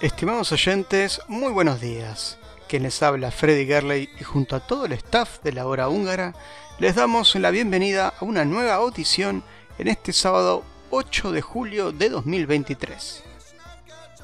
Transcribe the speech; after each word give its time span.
Estimados 0.00 0.52
oyentes, 0.52 1.20
muy 1.26 1.52
buenos 1.52 1.80
días. 1.80 2.38
Quien 2.68 2.84
les 2.84 3.02
habla 3.02 3.30
Freddy 3.30 3.66
Gerley 3.66 4.08
y 4.20 4.24
junto 4.24 4.56
a 4.56 4.60
todo 4.60 4.86
el 4.86 4.92
staff 4.92 5.42
de 5.42 5.52
la 5.52 5.66
hora 5.66 5.88
húngara 5.88 6.34
les 6.78 6.94
damos 6.94 7.34
la 7.34 7.50
bienvenida 7.50 8.14
a 8.18 8.24
una 8.24 8.44
nueva 8.44 8.74
audición 8.74 9.42
en 9.78 9.88
este 9.88 10.12
sábado 10.12 10.64
8 10.90 11.32
de 11.32 11.42
julio 11.42 11.90
de 11.90 12.08
2023. 12.08 13.22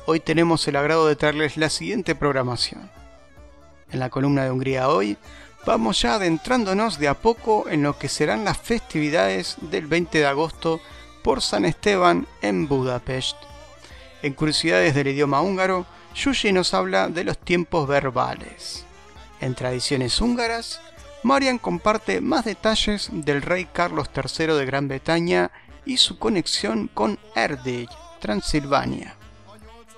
Hoy 0.06 0.20
tenemos 0.20 0.66
el 0.68 0.76
agrado 0.76 1.08
de 1.08 1.16
traerles 1.16 1.56
la 1.56 1.68
siguiente 1.68 2.14
programación. 2.14 2.88
En 3.90 3.98
la 3.98 4.10
columna 4.10 4.44
de 4.44 4.52
Hungría 4.52 4.88
hoy 4.88 5.16
vamos 5.66 6.00
ya 6.00 6.14
adentrándonos 6.14 7.00
de 7.00 7.08
a 7.08 7.14
poco 7.14 7.68
en 7.68 7.82
lo 7.82 7.98
que 7.98 8.08
serán 8.08 8.44
las 8.44 8.58
festividades 8.58 9.56
del 9.60 9.86
20 9.86 10.18
de 10.18 10.26
agosto 10.26 10.80
por 11.24 11.42
San 11.42 11.64
Esteban 11.64 12.28
en 12.42 12.68
Budapest. 12.68 13.36
En 14.22 14.32
Curiosidades 14.32 14.94
del 14.94 15.08
idioma 15.08 15.42
húngaro, 15.42 15.84
Yushi 16.14 16.52
nos 16.52 16.74
habla 16.74 17.08
de 17.08 17.24
los 17.24 17.38
tiempos 17.38 17.88
verbales. 17.88 18.84
En 19.40 19.56
Tradiciones 19.56 20.20
húngaras, 20.20 20.80
Marian 21.24 21.58
comparte 21.58 22.20
más 22.20 22.44
detalles 22.44 23.08
del 23.12 23.42
rey 23.42 23.64
Carlos 23.64 24.10
III 24.14 24.46
de 24.54 24.64
Gran 24.64 24.86
Bretaña 24.86 25.50
y 25.84 25.96
su 25.96 26.18
conexión 26.18 26.88
con 26.92 27.18
Erdély, 27.34 27.88
Transilvania. 28.20 29.16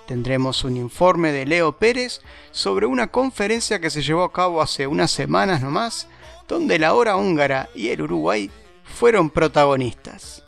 Tendremos 0.06 0.64
un 0.64 0.76
informe 0.76 1.32
de 1.32 1.46
Leo 1.46 1.78
Pérez 1.78 2.20
sobre 2.52 2.86
una 2.86 3.06
conferencia 3.06 3.80
que 3.80 3.90
se 3.90 4.02
llevó 4.02 4.22
a 4.22 4.32
cabo 4.32 4.60
hace 4.60 4.86
unas 4.86 5.10
semanas 5.10 5.62
nomás, 5.62 6.08
donde 6.46 6.78
la 6.78 6.94
hora 6.94 7.16
húngara 7.16 7.70
y 7.74 7.88
el 7.88 8.02
Uruguay 8.02 8.50
fueron 8.84 9.30
protagonistas. 9.30 10.42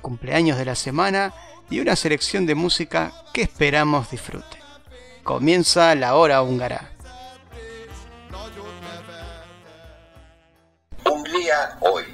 Cumpleaños 0.00 0.58
de 0.58 0.64
la 0.64 0.74
semana 0.74 1.32
y 1.70 1.78
una 1.78 1.94
selección 1.94 2.44
de 2.44 2.56
música 2.56 3.12
que 3.32 3.42
esperamos 3.42 4.10
disfruten. 4.10 4.60
Comienza 5.22 5.94
la 5.94 6.16
hora 6.16 6.42
húngara. 6.42 6.90
Hungría 11.04 11.78
hoy. 11.80 12.11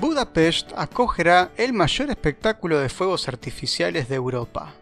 Budapest 0.00 0.72
acogerá 0.76 1.52
el 1.56 1.72
mayor 1.72 2.10
espectáculo 2.10 2.80
de 2.80 2.88
fuegos 2.88 3.28
artificiales 3.28 4.08
de 4.08 4.16
Europa. 4.16 4.74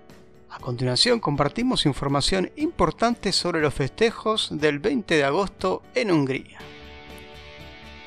A 0.48 0.58
continuación 0.58 1.20
compartimos 1.20 1.84
información 1.84 2.50
importante 2.56 3.30
sobre 3.30 3.60
los 3.60 3.74
festejos 3.74 4.48
del 4.50 4.78
20 4.78 5.14
de 5.14 5.24
agosto 5.24 5.82
en 5.94 6.10
Hungría. 6.10 6.58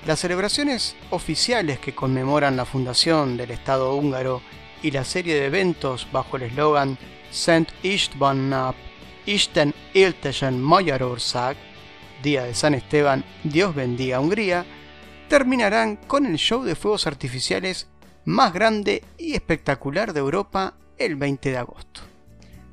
Las 0.05 0.19
celebraciones 0.19 0.97
oficiales 1.11 1.79
que 1.79 1.95
conmemoran 1.95 2.57
la 2.57 2.65
fundación 2.65 3.37
del 3.37 3.51
Estado 3.51 3.95
húngaro 3.95 4.41
y 4.81 4.91
la 4.91 5.05
serie 5.05 5.35
de 5.35 5.45
eventos 5.45 6.09
bajo 6.11 6.35
el 6.35 6.43
eslogan 6.43 6.97
Szent 7.31 7.69
István 7.83 8.49
nap, 8.49 8.75
Isten 9.25 9.73
éltesen 9.93 10.61
Magyarország, 10.61 11.55
Día 12.21 12.43
de 12.43 12.53
San 12.53 12.73
Esteban, 12.73 13.23
Dios 13.45 13.73
bendiga 13.73 14.19
Hungría, 14.19 14.65
terminarán 15.29 15.95
con 15.95 16.25
el 16.25 16.35
show 16.35 16.63
de 16.63 16.75
fuegos 16.75 17.07
artificiales 17.07 17.87
más 18.25 18.51
grande 18.51 19.05
y 19.17 19.35
espectacular 19.35 20.11
de 20.11 20.19
Europa 20.19 20.73
el 20.97 21.15
20 21.15 21.49
de 21.51 21.57
agosto. 21.57 22.01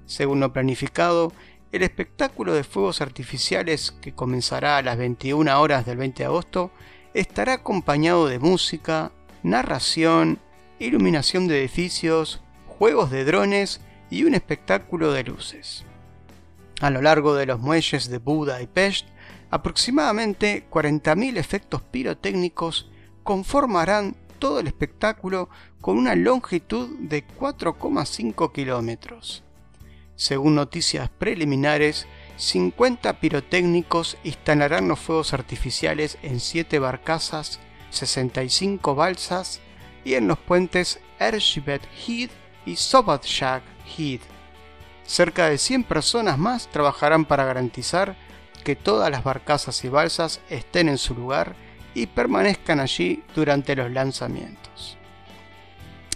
Según 0.05 0.41
lo 0.41 0.53
planificado, 0.53 1.33
el 1.71 1.85
espectáculo 1.85 2.55
de 2.55 2.65
fuegos 2.65 3.01
artificiales 3.01 3.95
que 4.01 4.17
comenzará 4.17 4.79
a 4.79 4.83
las 4.83 4.99
21 4.99 5.61
horas 5.61 5.87
del 5.87 5.97
20 5.97 6.25
de 6.25 6.27
agosto 6.27 6.73
estará 7.15 7.55
acompañado 7.55 8.27
de 8.29 8.39
música, 8.39 9.13
narración, 9.43 10.39
iluminación 10.79 11.49
de 11.49 11.61
edificios, 11.61 12.41
juegos 12.67 13.11
de 13.11 13.25
drones 13.25 13.81
y 14.11 14.25
un 14.25 14.35
espectáculo 14.35 15.13
de 15.13 15.25
luces. 15.25 15.85
A 16.81 16.91
lo 16.91 17.03
largo 17.03 17.35
de 17.35 17.47
los 17.47 17.61
muelles 17.61 18.09
de 18.09 18.19
Buda 18.19 18.63
y 18.63 18.67
Pest, 18.67 19.07
aproximadamente 19.51 20.67
40.000 20.71 21.37
efectos 21.37 21.83
pirotécnicos 21.83 22.91
conformarán 23.23 24.17
todo 24.39 24.61
el 24.61 24.67
espectáculo 24.67 25.51
con 25.81 25.99
una 25.99 26.15
longitud 26.15 26.89
de 27.01 27.27
4,5 27.27 28.53
kilómetros. 28.53 29.45
Según 30.17 30.55
noticias 30.55 31.09
preliminares, 31.11 32.07
50 32.37 33.21
pirotécnicos 33.21 34.17
instalarán 34.25 34.89
los 34.89 34.99
fuegos 34.99 35.33
artificiales 35.33 36.19
en 36.23 36.41
7 36.41 36.79
barcazas, 36.79 37.61
65 37.91 38.95
balsas 38.95 39.61
y 40.05 40.15
en 40.15 40.29
los 40.29 40.39
puentes 40.39 41.01
Ershibet 41.19 41.83
Heath 42.07 42.31
y 42.67 42.77
Sobatshag 42.77 43.63
Heath. 43.97 44.23
Cerca 45.05 45.49
de 45.49 45.59
100 45.59 45.85
personas 45.85 46.39
más 46.39 46.69
trabajarán 46.69 47.25
para 47.25 47.45
garantizar 47.45 48.17
que 48.65 48.77
todas 48.77 49.11
las 49.11 49.25
barcazas 49.25 49.85
y 49.85 49.89
balsas 49.89 50.41
estén 50.49 50.89
en 50.89 50.99
su 50.99 51.15
lugar 51.15 51.55
y 51.95 52.07
permanezcan 52.07 52.81
allí 52.81 53.23
durante 53.35 53.75
los 53.75 53.91
lanzamientos. 53.91 54.97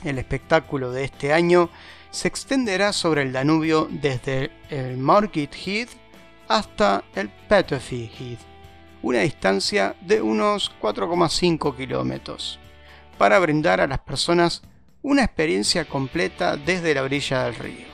El 0.04 0.19
espectáculo 0.19 0.92
de 0.92 1.04
este 1.04 1.32
año 1.32 1.70
se 2.10 2.28
extenderá 2.28 2.92
sobre 2.92 3.22
el 3.22 3.32
Danubio 3.32 3.88
desde 3.91 4.52
el 4.70 4.96
Margit 4.98 5.52
Heath 5.54 6.03
hasta 6.54 7.03
el 7.16 7.31
Petöfi 7.31 8.09
Heath, 8.16 8.38
una 9.03 9.22
distancia 9.22 9.97
de 10.00 10.22
unos 10.22 10.70
4,5 10.81 11.76
kilómetros, 11.76 12.60
para 13.19 13.41
brindar 13.41 13.81
a 13.81 13.88
las 13.88 13.98
personas 13.98 14.62
una 15.03 15.25
experiencia 15.25 15.84
completa 15.84 16.56
desde 16.56 16.94
la 16.94 17.03
orilla 17.03 17.43
del 17.43 17.56
río. 17.56 17.87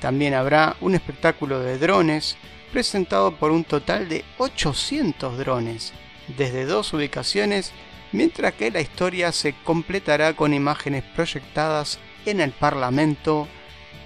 También 0.00 0.32
habrá 0.32 0.76
un 0.80 0.94
espectáculo 0.94 1.60
de 1.60 1.76
drones 1.76 2.38
presentado 2.72 3.36
por 3.36 3.50
un 3.50 3.64
total 3.64 4.08
de 4.08 4.24
800 4.38 5.36
drones 5.36 5.92
desde 6.38 6.64
dos 6.64 6.90
ubicaciones, 6.94 7.70
mientras 8.12 8.54
que 8.54 8.70
la 8.70 8.80
historia 8.80 9.30
se 9.30 9.54
completará 9.62 10.32
con 10.32 10.54
imágenes 10.54 11.04
proyectadas 11.14 11.98
en 12.24 12.40
el 12.40 12.52
Parlamento, 12.52 13.46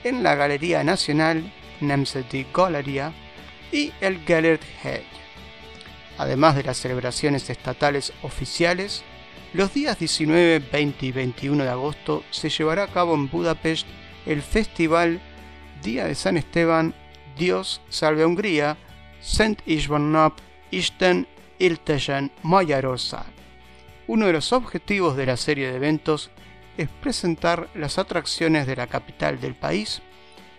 en 0.02 0.24
la 0.24 0.34
Galería 0.34 0.82
Nacional, 0.82 1.52
Nemzeti 1.80 2.44
Galeria, 2.52 3.12
y 3.72 3.92
el 4.00 4.20
Gellert 4.24 4.62
Head. 4.82 5.02
Además 6.18 6.56
de 6.56 6.64
las 6.64 6.78
celebraciones 6.78 7.48
estatales 7.48 8.12
oficiales, 8.22 9.04
los 9.52 9.72
días 9.72 9.98
19, 9.98 10.58
20 10.58 11.06
y 11.06 11.12
21 11.12 11.64
de 11.64 11.70
agosto 11.70 12.24
se 12.30 12.50
llevará 12.50 12.84
a 12.84 12.88
cabo 12.88 13.14
en 13.14 13.30
Budapest 13.30 13.86
el 14.26 14.42
festival 14.42 15.20
Día 15.82 16.06
de 16.06 16.14
San 16.14 16.36
Esteban, 16.36 16.94
Dios 17.36 17.80
salve 17.88 18.24
a 18.24 18.26
Hungría, 18.26 18.76
Szent 19.20 19.62
István 19.64 20.12
nap, 20.12 20.38
Isten 20.70 21.26
éltesen 21.58 22.32
Magyarország. 22.42 23.26
Uno 24.06 24.26
de 24.26 24.32
los 24.32 24.52
objetivos 24.52 25.16
de 25.16 25.26
la 25.26 25.36
serie 25.36 25.68
de 25.70 25.76
eventos 25.76 26.30
es 26.76 26.88
presentar 26.88 27.68
las 27.74 27.98
atracciones 27.98 28.66
de 28.66 28.76
la 28.76 28.86
capital 28.86 29.40
del 29.40 29.54
país 29.54 30.02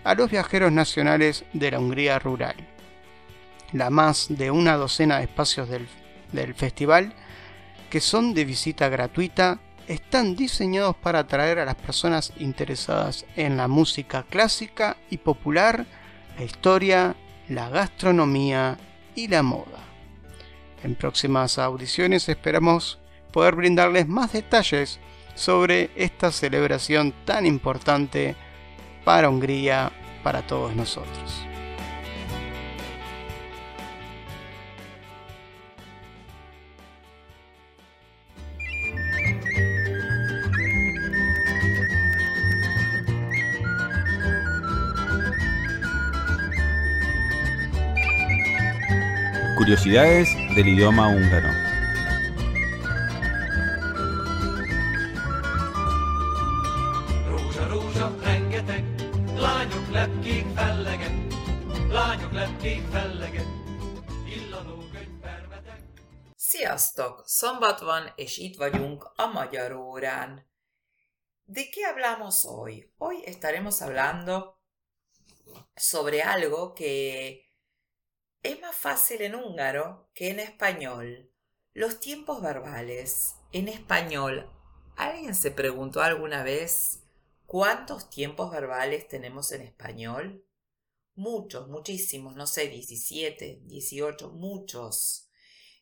a 0.03 0.15
los 0.15 0.31
viajeros 0.31 0.71
nacionales 0.71 1.45
de 1.53 1.71
la 1.71 1.79
Hungría 1.79 2.17
rural 2.17 2.56
la 3.74 3.89
más 3.89 4.27
de 4.30 4.51
una 4.51 4.77
docena 4.77 5.18
de 5.18 5.24
espacios 5.24 5.69
del, 5.69 5.88
festival 6.56 7.13
que 7.89 8.00
son 8.00 8.33
de 8.33 8.45
visita 8.45 8.88
gratuita 8.89 9.60
están 9.88 10.36
diseñados 10.36 10.95
para 10.95 11.19
atraer 11.19 11.57
a 11.57 11.66
las 11.66 11.75
personas 11.75 12.31
interesadas 12.38 13.25
en 13.36 13.57
la 13.57 13.68
música 13.68 14.24
clásica 14.30 14.98
y 15.10 15.18
popular, 15.18 15.88
la 16.38 16.44
historia, 16.44 17.16
la 17.48 17.69
gastronomía 17.69 18.77
y 19.16 19.27
la 19.27 19.42
moda. 19.42 19.80
En 20.83 20.94
próximas 20.94 21.57
audiciones 21.57 22.30
esperamos 22.30 23.00
poder 23.33 23.56
brindarles 23.56 24.07
más 24.07 24.33
detalles 24.33 25.00
sobre 25.33 25.89
esta 25.95 26.31
celebración 26.31 27.13
tan 27.25 27.48
importante 27.48 28.36
para 29.04 29.30
Hungría, 29.30 29.92
para 30.24 30.45
todos 30.45 30.75
nosotros. 30.75 31.48
Curiosidades 49.59 50.29
del 50.56 50.67
idioma 50.67 51.11
húngaro. 51.11 51.50
Sziasztok! 66.35 67.23
Szombat 67.25 67.79
van, 67.79 68.13
és 68.15 68.38
itt 68.38 68.56
vagyunk 68.56 69.11
a 69.15 69.25
Magyar 69.25 69.71
órán. 69.71 70.45
¿De 71.44 71.69
qué 71.69 71.83
hablamos 71.83 72.45
hoy? 72.45 72.94
Hoy 72.97 73.23
estaremos 73.25 73.81
hablando 73.81 74.57
sobre 75.75 76.21
algo 76.21 76.73
que 76.73 77.48
Es 78.41 78.62
más 78.62 78.75
fácil 78.75 79.21
en 79.21 79.36
húngaro 79.36 80.09
que 80.13 80.30
en 80.30 80.39
español. 80.39 81.30
Los 81.74 82.00
tiempos 82.00 82.41
verbales. 82.41 83.36
En 83.51 83.68
español, 83.68 84.50
¿alguien 84.95 85.36
se 85.36 85.51
preguntó 85.51 86.01
alguna 86.01 86.44
vez 86.44 87.03
cuántos 87.45 88.09
tiempos 88.09 88.51
verbales 88.51 89.09
tenemos 89.09 89.51
en 89.51 89.63
español? 89.63 90.45
Muchos, 91.15 91.68
muchísimos, 91.68 92.36
no 92.38 92.47
sé, 92.47 92.69
17, 92.69 93.63
18, 93.63 94.30
muchos. 94.30 95.30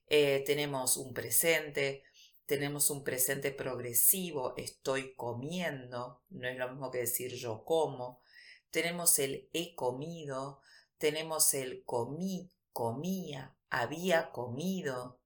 Eh, 0.08 0.44
tenemos 0.44 0.98
un 0.98 1.14
presente, 1.14 2.04
tenemos 2.48 2.90
un 2.90 3.04
presente 3.04 3.52
progresivo, 3.52 4.56
estoy 4.58 5.14
comiendo, 5.14 6.24
no 6.30 6.48
es 6.48 6.58
lo 6.58 6.70
mismo 6.70 6.90
que 6.90 7.00
decir 7.00 7.36
yo 7.36 7.64
como. 7.64 8.24
Tenemos 8.72 9.20
el 9.20 9.48
he 9.54 9.76
comido, 9.76 10.62
tenemos 10.98 11.54
el 11.54 11.84
comí, 11.84 12.52
comía, 12.74 13.56
había 13.70 14.32
comido. 14.32 15.20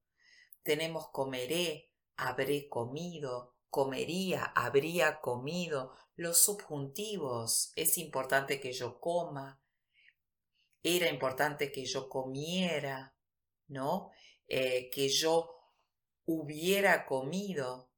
Tenemos 0.63 1.09
comeré, 1.09 1.91
habré 2.15 2.67
comido, 2.69 3.55
comería, 3.69 4.43
habría 4.55 5.19
comido. 5.21 5.95
Los 6.15 6.39
subjuntivos, 6.39 7.71
es 7.75 7.97
importante 7.97 8.59
que 8.59 8.73
yo 8.73 8.99
coma, 8.99 9.61
era 10.83 11.09
importante 11.09 11.71
que 11.71 11.85
yo 11.85 12.09
comiera, 12.09 13.15
¿no? 13.67 14.11
Eh, 14.47 14.89
que 14.91 15.09
yo 15.09 15.55
hubiera 16.25 17.05
comido, 17.05 17.91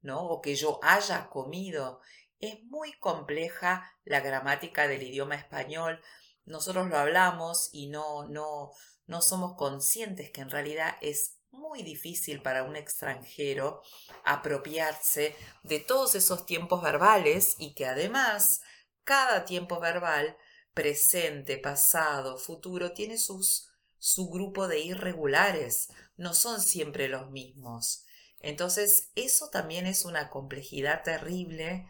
¿no? 0.00 0.26
O 0.26 0.40
que 0.40 0.54
yo 0.54 0.80
haya 0.82 1.28
comido. 1.28 2.00
Es 2.40 2.62
muy 2.64 2.92
compleja 2.98 3.90
la 4.04 4.20
gramática 4.20 4.88
del 4.88 5.02
idioma 5.02 5.36
español 5.36 6.02
nosotros 6.44 6.88
lo 6.88 6.98
hablamos 6.98 7.70
y 7.72 7.88
no, 7.88 8.28
no, 8.28 8.72
no 9.06 9.22
somos 9.22 9.56
conscientes 9.56 10.30
que 10.30 10.40
en 10.40 10.50
realidad 10.50 10.96
es 11.00 11.36
muy 11.50 11.82
difícil 11.82 12.42
para 12.42 12.64
un 12.64 12.76
extranjero 12.76 13.82
apropiarse 14.24 15.36
de 15.62 15.78
todos 15.78 16.14
esos 16.14 16.46
tiempos 16.46 16.82
verbales 16.82 17.56
y 17.58 17.74
que 17.74 17.86
además 17.86 18.60
cada 19.04 19.44
tiempo 19.44 19.80
verbal, 19.80 20.36
presente, 20.74 21.58
pasado, 21.58 22.38
futuro, 22.38 22.92
tiene 22.92 23.18
sus, 23.18 23.68
su 23.98 24.30
grupo 24.30 24.68
de 24.68 24.80
irregulares, 24.80 25.88
no 26.16 26.34
son 26.34 26.60
siempre 26.60 27.08
los 27.08 27.30
mismos. 27.30 28.04
Entonces, 28.40 29.10
eso 29.14 29.50
también 29.50 29.86
es 29.86 30.04
una 30.04 30.30
complejidad 30.30 31.02
terrible 31.02 31.86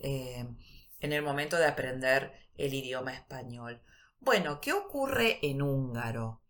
eh, 0.00 0.46
en 1.00 1.12
el 1.12 1.22
momento 1.22 1.56
de 1.56 1.66
aprender 1.66 2.32
el 2.56 2.74
idioma 2.74 3.12
español. 3.14 3.82
Bueno, 4.20 4.60
¿qué 4.60 4.72
ocurre 4.72 5.38
en 5.42 5.62
húngaro? 5.62 6.42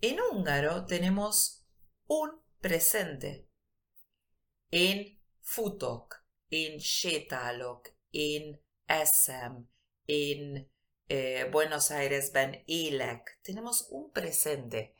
En 0.00 0.18
húngaro 0.20 0.84
tenemos 0.84 1.64
un 2.06 2.42
presente. 2.60 3.48
En 4.70 5.18
futok, 5.40 6.22
en 6.50 6.80
sétálok, 6.80 7.88
en 8.12 8.60
eszem, 8.86 9.66
en 10.06 10.70
eh, 11.08 11.48
Buenos 11.50 11.90
Aires 11.90 12.32
ben 12.32 12.62
élek. 12.66 13.40
Tenemos 13.42 13.88
un 13.90 14.10
presente. 14.10 14.94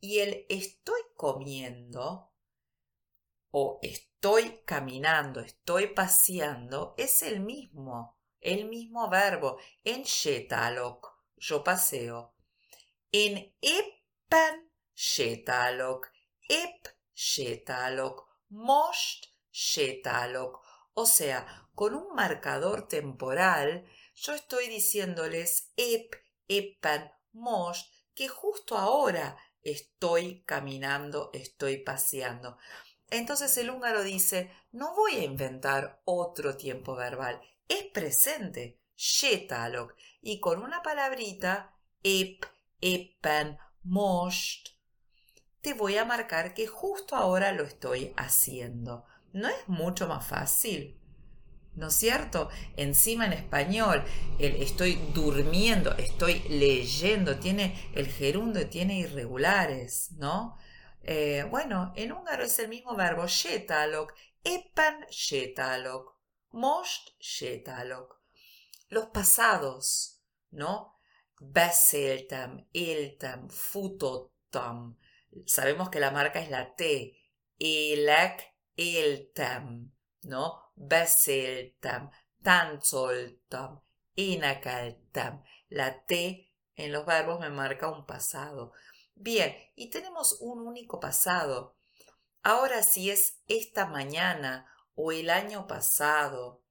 Y 0.00 0.18
el 0.18 0.44
estoy 0.48 1.00
comiendo 1.16 2.30
o 3.50 3.78
estoy 3.82 4.60
caminando, 4.66 5.40
estoy 5.40 5.86
paseando 5.94 6.94
es 6.98 7.22
el 7.22 7.40
mismo, 7.40 8.18
el 8.40 8.68
mismo 8.68 9.08
verbo 9.08 9.58
en 9.84 10.04
sétálok 10.04 11.13
yo 11.46 11.62
paseo. 11.62 12.34
En 13.12 13.54
éppen 13.60 14.54
sétálok, 14.94 16.10
épp 16.48 16.88
sétálok, 17.12 18.16
most 18.48 19.26
sétálok. 19.50 20.62
O 20.94 21.06
sea, 21.06 21.68
con 21.74 21.94
un 21.94 22.14
marcador 22.14 22.88
temporal, 22.88 23.84
yo 24.14 24.32
estoy 24.32 24.68
diciéndoles 24.68 25.72
ep, 25.76 26.14
éppen, 26.48 27.10
most, 27.32 27.92
que 28.14 28.28
justo 28.28 28.78
ahora 28.78 29.36
estoy 29.60 30.44
caminando, 30.44 31.30
estoy 31.32 31.78
paseando. 31.82 32.56
Entonces 33.10 33.56
el 33.58 33.70
húngaro 33.70 34.02
dice, 34.02 34.50
no 34.72 34.94
voy 34.94 35.16
a 35.16 35.24
inventar 35.24 36.00
otro 36.04 36.56
tiempo 36.56 36.94
verbal, 36.94 37.40
es 37.68 37.84
presente, 37.92 38.80
y 40.22 40.40
con 40.40 40.62
una 40.62 40.82
palabrita, 40.82 41.74
ep, 42.02 42.44
epan, 42.80 43.58
most, 43.82 44.68
te 45.60 45.72
voy 45.72 45.96
a 45.96 46.04
marcar 46.04 46.54
que 46.54 46.66
justo 46.66 47.16
ahora 47.16 47.52
lo 47.52 47.64
estoy 47.64 48.12
haciendo. 48.16 49.06
¿No 49.32 49.48
es 49.48 49.66
mucho 49.66 50.06
más 50.06 50.26
fácil? 50.26 51.00
¿No 51.74 51.88
es 51.88 51.94
cierto? 51.94 52.50
Encima 52.76 53.26
en 53.26 53.32
español, 53.32 54.04
el 54.38 54.62
estoy 54.62 54.94
durmiendo, 55.12 55.96
estoy 55.96 56.40
leyendo, 56.48 57.38
tiene 57.38 57.90
el 57.94 58.06
gerundo 58.06 58.66
tiene 58.68 58.98
irregulares, 58.98 60.12
¿no? 60.12 60.56
Eh, 61.02 61.46
bueno, 61.50 61.92
en 61.96 62.12
húngaro 62.12 62.44
es 62.44 62.58
el 62.58 62.68
mismo 62.68 62.94
verbo 62.94 63.26
shetalok, 63.26 64.14
epan 64.44 65.06
shetalok, 65.10 66.14
most 66.52 67.18
shetalok. 67.18 68.23
Los 68.94 69.06
pasados, 69.06 70.20
¿no? 70.52 71.00
Beszéltem, 71.40 72.68
éltem, 72.72 73.48
futottam. 73.48 74.96
Sabemos 75.46 75.90
que 75.90 75.98
la 75.98 76.12
marca 76.12 76.38
es 76.38 76.48
la 76.48 76.76
T. 76.76 77.18
Élek, 77.58 78.54
éltem, 78.76 79.90
¿no? 80.22 80.70
Beszéltem, 80.76 82.08
táncoltam, 82.40 83.82
énekeltem. 84.14 85.42
La 85.70 86.04
T 86.04 86.52
en 86.76 86.92
los 86.92 87.04
verbos 87.04 87.40
me 87.40 87.50
marca 87.50 87.90
un 87.90 88.06
pasado. 88.06 88.74
Bien, 89.16 89.56
y 89.74 89.90
tenemos 89.90 90.38
un 90.40 90.64
único 90.64 91.00
pasado. 91.00 91.76
Ahora 92.44 92.84
si 92.84 93.10
es 93.10 93.42
esta 93.48 93.86
mañana 93.86 94.72
o 94.94 95.10
el 95.10 95.30
año 95.30 95.66
pasado 95.66 96.62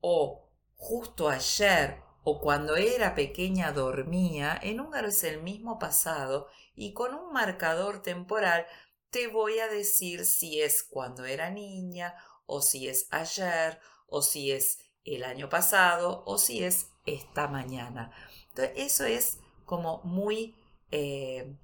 o 0.00 0.51
justo 0.82 1.28
ayer 1.28 2.02
o 2.24 2.40
cuando 2.40 2.74
era 2.74 3.14
pequeña 3.14 3.70
dormía, 3.70 4.58
en 4.60 4.80
húngaro 4.80 5.08
es 5.08 5.22
el 5.22 5.40
mismo 5.40 5.78
pasado 5.78 6.48
y 6.74 6.92
con 6.92 7.14
un 7.14 7.32
marcador 7.32 8.02
temporal 8.02 8.66
te 9.10 9.28
voy 9.28 9.60
a 9.60 9.68
decir 9.68 10.26
si 10.26 10.60
es 10.60 10.82
cuando 10.82 11.24
era 11.24 11.50
niña 11.50 12.16
o 12.46 12.62
si 12.62 12.88
es 12.88 13.06
ayer 13.12 13.78
o 14.08 14.22
si 14.22 14.50
es 14.50 14.80
el 15.04 15.22
año 15.22 15.48
pasado 15.48 16.24
o 16.26 16.36
si 16.36 16.64
es 16.64 16.88
esta 17.06 17.46
mañana. 17.46 18.10
Entonces 18.48 18.72
eso 18.74 19.04
es 19.04 19.38
como 19.64 20.02
muy... 20.02 20.56
Eh, 20.90 21.56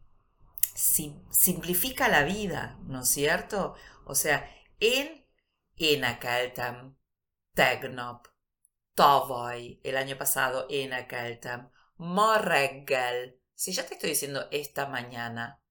simplifica 1.31 2.07
la 2.09 2.23
vida, 2.23 2.79
¿no 2.85 3.03
es 3.03 3.09
cierto? 3.09 3.75
O 4.05 4.15
sea, 4.15 4.49
en 4.79 5.27
énekeltem 5.77 6.95
tegnap, 7.53 8.29
tavaly, 8.99 9.81
el 9.85 9.97
año 9.97 10.19
pasado 10.19 10.67
énekeltem, 10.69 11.71
ma 11.99 12.39
reggel. 12.39 13.41
Si 13.55 13.73
ya 13.73 13.87
te 13.87 13.95
estoy 13.95 14.11
diciendo 14.11 14.49
esta 14.51 14.87
mañana, 14.87 15.63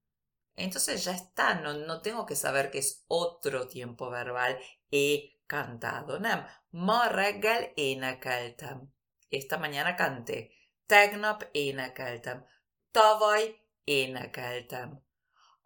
entonces 0.55 1.03
ya 1.03 1.11
está, 1.11 1.55
no, 1.55 1.73
no 1.73 2.01
tengo 2.01 2.25
que 2.25 2.37
saber 2.37 2.71
que 2.71 2.79
es 2.79 3.03
otro 3.09 3.67
tiempo 3.67 4.09
verbal. 4.09 4.57
He 4.89 5.41
cantado. 5.45 6.21
Nem, 6.21 6.41
ma 6.71 7.09
reggel 7.09 7.73
énekeltem. 7.75 8.89
Esta 9.29 9.57
mañana 9.57 9.97
canté. 9.97 10.53
Tegnap 10.87 11.43
énekeltem. 11.53 12.45
Tavaly 12.93 13.61
énekeltem. 13.85 15.01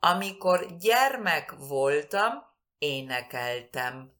Amikor 0.02 0.80
gyermek 0.80 1.54
voltam, 1.60 2.44
énekeltem. 2.80 4.12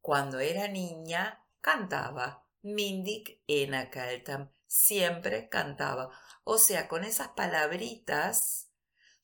Cuando 0.00 0.38
era 0.38 0.68
niña, 0.68 1.44
cantaba. 1.60 2.47
Mindig 2.74 3.42
énekeltem. 3.46 4.48
Siempre 4.66 5.48
cantaba. 5.48 6.10
O 6.44 6.58
sea, 6.58 6.88
con 6.88 7.04
esas 7.04 7.28
palabritas 7.28 8.68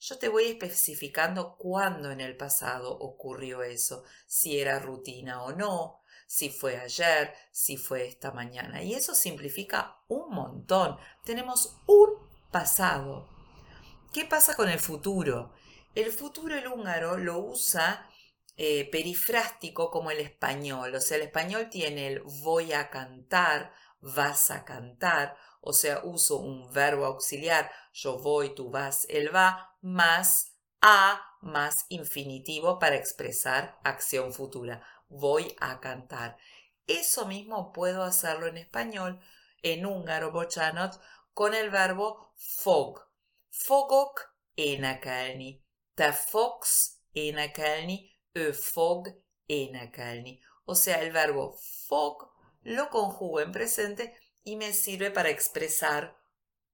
yo 0.06 0.18
te 0.18 0.28
voy 0.28 0.44
especificando 0.44 1.56
cuándo 1.56 2.10
en 2.10 2.20
el 2.20 2.36
pasado 2.36 2.92
ocurrió 2.98 3.62
eso, 3.62 4.04
si 4.26 4.58
era 4.58 4.78
rutina 4.78 5.42
o 5.42 5.52
no, 5.52 6.02
si 6.26 6.50
fue 6.50 6.76
ayer, 6.76 7.32
si 7.52 7.78
fue 7.78 8.06
esta 8.06 8.30
mañana. 8.30 8.82
Y 8.82 8.92
eso 8.92 9.14
simplifica 9.14 9.96
un 10.08 10.34
montón. 10.34 10.98
Tenemos 11.24 11.78
un 11.86 12.10
pasado. 12.50 13.28
¿Qué 14.12 14.26
pasa 14.26 14.54
con 14.54 14.68
el 14.68 14.78
futuro? 14.78 15.54
El 15.94 16.12
futuro 16.12 16.54
el 16.54 16.66
húngaro 16.66 17.16
lo 17.16 17.38
usa 17.38 18.06
eh, 18.56 18.88
perifrástico 18.90 19.90
como 19.90 20.10
el 20.10 20.20
español. 20.20 20.94
O 20.94 21.00
sea, 21.00 21.16
el 21.16 21.24
español 21.24 21.68
tiene 21.70 22.06
el 22.08 22.22
voy 22.42 22.72
a 22.72 22.90
cantar, 22.90 23.72
vas 24.00 24.50
a 24.50 24.64
cantar. 24.64 25.36
O 25.60 25.72
sea, 25.72 26.00
uso 26.04 26.38
un 26.38 26.70
verbo 26.72 27.06
auxiliar, 27.06 27.70
yo 27.92 28.18
voy, 28.18 28.54
tú 28.54 28.70
vas, 28.70 29.06
él 29.08 29.34
va, 29.34 29.76
más 29.80 30.54
a 30.80 31.20
más 31.40 31.86
infinitivo 31.88 32.78
para 32.78 32.96
expresar 32.96 33.78
acción 33.84 34.32
futura. 34.32 34.82
Voy 35.08 35.54
a 35.60 35.80
cantar. 35.80 36.36
Eso 36.86 37.26
mismo 37.26 37.72
puedo 37.72 38.02
hacerlo 38.02 38.46
en 38.46 38.58
español, 38.58 39.20
en 39.62 39.86
húngaro, 39.86 40.32
bocsanat, 40.32 40.96
con 41.32 41.54
el 41.54 41.70
verbo 41.70 42.34
fog. 42.36 43.00
Fogok 43.50 44.20
énekelni. 44.56 45.64
Te 45.94 46.12
fogsz 46.12 47.00
énekelni, 47.14 48.13
fog 48.52 49.08
énekelni. 49.48 50.40
O 50.64 50.74
sea, 50.74 51.02
el 51.02 51.12
verbo 51.12 51.56
fog 51.86 52.30
lo 52.62 52.88
conjugo 52.90 53.40
en 53.40 53.52
presente 53.52 54.14
y 54.42 54.56
me 54.56 54.72
sirve 54.72 55.10
para 55.10 55.30
expresar 55.30 56.16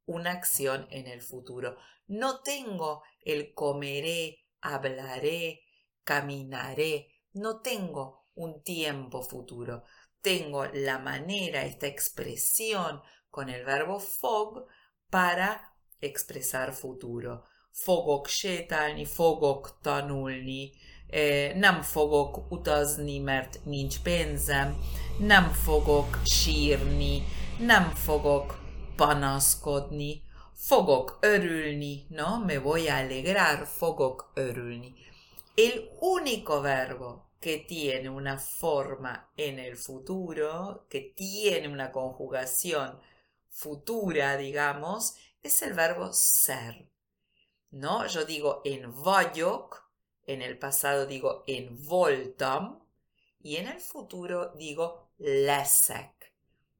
una 0.06 0.32
acción 0.32 0.86
en 0.90 1.06
el 1.06 1.20
futuro. 1.22 1.76
No 2.06 2.42
tengo 2.42 3.02
el 3.24 3.54
comeré, 3.54 4.46
hablaré, 4.60 5.62
caminaré. 6.04 7.08
No 7.32 7.60
tengo 7.60 8.26
un 8.34 8.62
tiempo 8.62 9.22
futuro. 9.22 9.84
Tengo 10.20 10.66
la 10.66 10.98
manera, 10.98 11.64
esta 11.64 11.86
expresión 11.86 13.02
con 13.30 13.48
el 13.48 13.64
verbo 13.64 14.00
fog 14.00 14.66
para 15.08 15.74
expresar 16.00 16.72
futuro. 16.72 17.44
Fogok 17.72 18.28
sétálni, 18.28 19.06
fogok 19.06 19.80
tanulni, 19.80 20.72
eh, 20.74 20.90
nem 21.54 21.82
fogok 21.82 22.52
utazni, 22.52 23.18
mert 23.18 23.60
nincs 23.64 24.00
pénzem, 24.00 24.76
nem 25.18 25.50
fogok 25.50 26.18
sírni, 26.24 27.22
nem 27.58 27.90
fogok 27.90 28.58
panaszkodni, 28.96 30.22
fogok 30.54 31.18
örülni, 31.20 32.06
no, 32.08 32.38
me 32.38 32.58
voy 32.58 32.88
a 32.88 32.96
alegrar, 32.96 33.66
fogok 33.66 34.30
örülni. 34.34 34.94
El 35.54 35.90
único 36.00 36.60
verbo 36.60 37.30
que 37.40 37.64
tiene 37.66 38.08
una 38.08 38.38
forma 38.38 39.30
en 39.36 39.58
el 39.58 39.76
futuro, 39.76 40.86
que 40.88 41.12
tiene 41.16 41.68
una 41.68 41.90
conjugación 41.90 43.00
futura, 43.48 44.36
digamos, 44.36 45.14
es 45.42 45.62
el 45.62 45.72
verbo 45.72 46.12
ser. 46.12 46.88
¿No? 47.70 48.06
Yo 48.06 48.24
digo 48.24 48.60
en 48.64 48.92
vagyok, 48.92 49.89
en 50.32 50.42
el 50.42 50.58
pasado 50.58 51.06
digo 51.06 51.44
en 51.46 51.84
voltam 51.86 52.80
y 53.42 53.56
en 53.56 53.66
el 53.68 53.80
futuro 53.80 54.52
digo 54.56 55.10
leszek. 55.18 56.34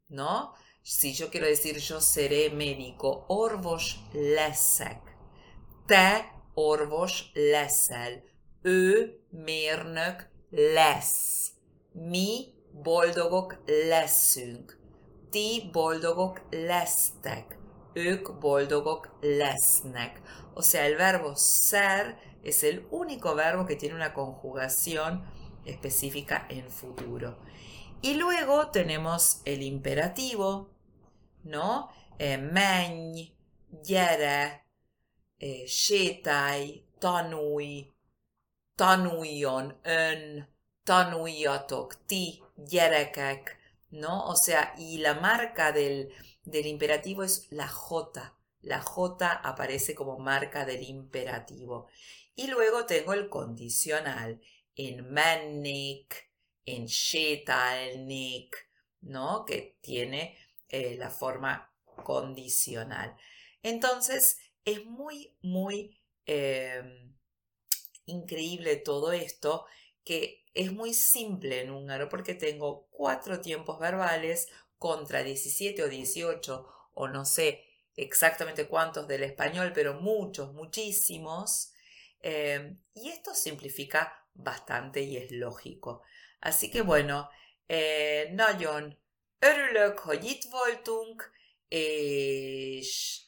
¿No? 0.08 0.54
Si 0.82 1.12
yo 1.12 1.30
quiero 1.30 1.46
decir 1.46 1.78
yo 1.78 2.00
seré 2.00 2.50
médico, 2.50 3.24
orvos 3.28 4.00
leszek. 4.12 5.00
Te 5.86 6.30
orvos 6.54 7.30
leszel. 7.34 8.22
Ő 8.62 9.20
mérnök 9.30 10.28
lesz. 10.50 11.50
Mi 11.92 12.54
boldogok 12.72 13.62
leszünk. 13.66 14.78
Ti 15.30 15.68
boldogok 15.72 16.40
lesztek. 16.50 17.58
Ők 17.92 18.38
boldogok 18.38 19.18
lesznek. 19.20 20.20
O 20.54 20.62
sea, 20.62 20.82
el 20.82 20.96
verbo 20.96 21.34
ser 21.34 22.16
es 22.42 22.64
el 22.64 22.86
único 22.90 23.34
verbo 23.34 23.66
que 23.66 23.76
tiene 23.76 23.94
una 23.94 24.14
conjugación 24.14 25.24
específica 25.64 26.46
en 26.48 26.70
futuro. 26.70 27.38
Y 28.02 28.14
luego 28.14 28.68
tenemos 28.70 29.42
el 29.44 29.62
imperativo, 29.62 30.70
¿no? 31.44 31.90
Eh, 32.18 32.38
menj, 32.38 33.32
gyere, 33.82 34.64
eh, 35.38 35.66
sétálj, 35.66 36.84
ön, 39.84 40.46
tanuljatok 40.84 41.94
ti, 42.06 42.42
gyerekek, 42.56 43.58
¿no? 43.90 44.26
O 44.26 44.36
sea, 44.36 44.74
y 44.78 44.98
la 44.98 45.14
marca 45.14 45.72
del, 45.72 46.12
del 46.44 46.66
imperativo 46.66 47.22
es 47.22 47.46
la 47.50 47.68
J. 47.68 48.34
La 48.62 48.80
J 48.80 49.32
aparece 49.32 49.94
como 49.94 50.18
marca 50.18 50.64
del 50.64 50.82
imperativo. 50.82 51.86
Y 52.40 52.46
luego 52.46 52.86
tengo 52.86 53.12
el 53.12 53.28
condicional 53.28 54.40
en 54.74 55.12
mennik, 55.12 56.30
en 56.64 56.86
Shetalnik, 56.86 58.56
¿no? 59.02 59.44
Que 59.44 59.76
tiene 59.82 60.38
eh, 60.70 60.96
la 60.96 61.10
forma 61.10 61.70
condicional. 62.02 63.14
Entonces, 63.62 64.38
es 64.64 64.86
muy, 64.86 65.36
muy 65.42 66.00
em, 66.24 67.14
increíble 68.06 68.76
todo 68.76 69.12
esto, 69.12 69.66
que 70.02 70.46
es 70.54 70.72
muy 70.72 70.94
simple 70.94 71.60
en 71.60 71.70
húngaro 71.70 72.08
porque 72.08 72.32
tengo 72.32 72.88
cuatro 72.88 73.42
tiempos 73.42 73.78
verbales 73.78 74.48
contra 74.78 75.22
17 75.22 75.82
o 75.82 75.88
18 75.90 76.66
o 76.94 77.06
no 77.06 77.26
sé 77.26 77.66
exactamente 77.96 78.66
cuántos 78.66 79.06
del 79.06 79.24
español, 79.24 79.72
pero 79.74 80.00
muchos, 80.00 80.54
muchísimos. 80.54 81.69
Em, 82.20 82.78
y 82.92 83.08
esto 83.08 83.34
simplifica 83.34 84.26
bastante 84.34 85.00
y 85.02 85.16
es 85.16 85.30
lógico. 85.30 86.02
Así 86.40 86.70
que 86.70 86.82
bueno, 86.82 87.28
eh, 87.66 88.30
nagyon 88.32 88.98
örülök, 89.38 89.98
hogy 89.98 90.24
itt 90.24 90.44
voltunk, 90.50 91.30
és 91.68 93.20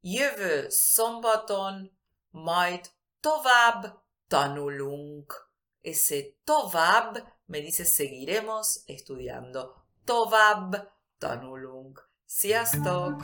jövő 0.00 0.68
szombaton 0.68 1.98
majd 2.30 2.90
tovább 3.20 4.02
tanulunk. 4.28 5.50
Ese 5.80 6.16
tovább 6.44 7.32
me 7.46 7.60
dice 7.60 7.84
seguiremos 7.84 8.80
estudiando. 8.86 9.72
Tovább 10.04 10.92
tanulunk. 11.18 12.10
Sziasztok! 12.26 13.20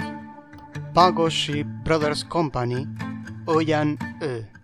Pagoshi 0.93 1.63
Brothers 1.83 2.25
Company, 2.29 2.87
olyan 3.47 3.99
ő. 4.21 4.60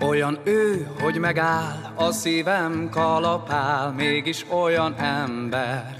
Olyan 0.00 0.38
ő, 0.44 0.90
hogy 1.00 1.18
megáll, 1.18 1.92
a 1.94 2.12
szívem 2.12 2.88
kalapál, 2.90 3.92
mégis 3.92 4.44
olyan 4.48 4.94
ember. 4.94 5.96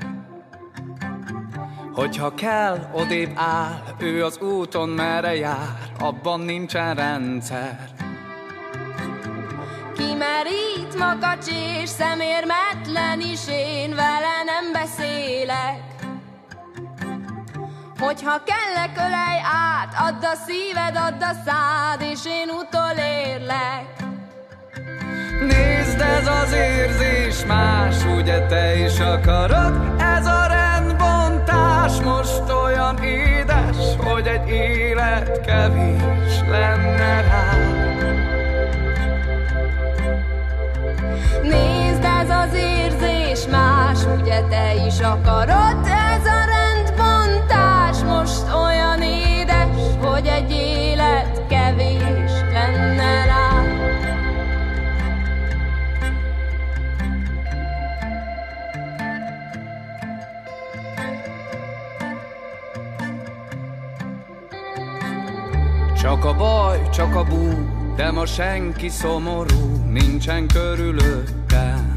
Hogyha 1.93 2.35
kell, 2.35 2.91
odébb 2.93 3.31
áll, 3.35 3.83
ő 3.99 4.25
az 4.25 4.39
úton 4.39 4.89
merre 4.89 5.37
jár, 5.37 5.93
abban 5.99 6.41
nincsen 6.41 6.95
rendszer. 6.95 7.89
Kimerít 9.97 10.99
makacs 10.99 11.47
és 11.83 11.89
szemérmetlen 11.89 13.21
is, 13.21 13.41
én 13.49 13.95
vele 13.95 14.43
nem 14.45 14.73
beszélek. 14.73 15.90
Hogyha 18.01 18.43
kellek, 18.45 18.97
ölej 18.97 19.41
át, 19.45 19.95
add 20.09 20.25
a 20.25 20.35
szíved, 20.47 20.97
add 20.97 21.23
a 21.23 21.33
szád, 21.45 22.01
és 22.01 22.21
én 22.27 22.49
utolérlek. 22.49 23.87
Nézd 25.41 26.01
érzés 26.53 27.45
más, 27.47 28.05
ugye 28.05 28.47
te 28.47 28.79
is 28.85 28.99
akarod? 28.99 29.95
Ez 29.99 30.27
a 30.27 30.47
rendbontás 30.47 32.01
most 32.01 32.43
olyan 32.65 33.03
édes, 33.03 33.77
hogy 33.99 34.27
egy 34.27 34.49
élet 34.49 35.41
kevés 35.41 36.41
lenne 36.51 37.21
rá. 37.21 37.55
Nézd, 41.43 42.05
ez 42.05 42.31
az 42.31 42.55
érzés 42.55 43.47
más, 43.51 43.99
ugye 44.21 44.41
te 44.49 44.75
is 44.87 45.01
akarod? 45.01 46.10
Csak 66.21 66.29
a 66.29 66.35
baj, 66.35 66.89
csak 66.91 67.15
a 67.15 67.25
bú, 67.25 67.49
de 67.97 68.11
ma 68.11 68.27
senki 68.27 68.89
szomorú, 68.89 69.85
nincsen 69.91 70.47
körülöttem. 70.47 71.97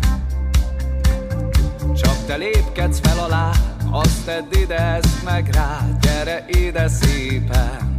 Csak 1.95 2.25
te 2.25 2.35
lépkedsz 2.35 2.99
fel 2.99 3.19
alá, 3.19 3.51
azt 3.91 4.25
tedd 4.25 4.61
ide, 4.61 4.75
ezt 4.75 5.23
meg 5.23 5.49
rá, 5.53 5.79
gyere 6.01 6.45
ide 6.47 6.87
szépen. 6.87 7.92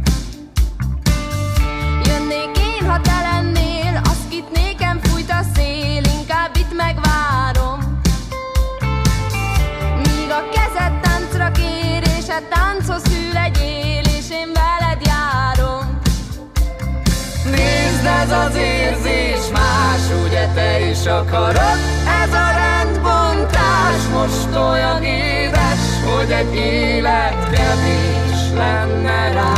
Ez 18.25 18.31
az 18.31 18.55
érzés 18.55 19.49
más, 19.53 20.25
ugye 20.25 20.47
te 20.53 20.89
is 20.89 21.05
akarod? 21.05 21.79
Ez 22.23 22.33
a 22.33 22.47
rendbontás 22.61 24.01
most 24.13 24.55
olyan 24.55 25.03
édes, 25.03 25.79
hogy 26.05 26.31
egy 26.31 26.55
élet 26.55 27.49
kevés 27.49 28.39
lenne 28.57 29.31
rá. 29.33 29.53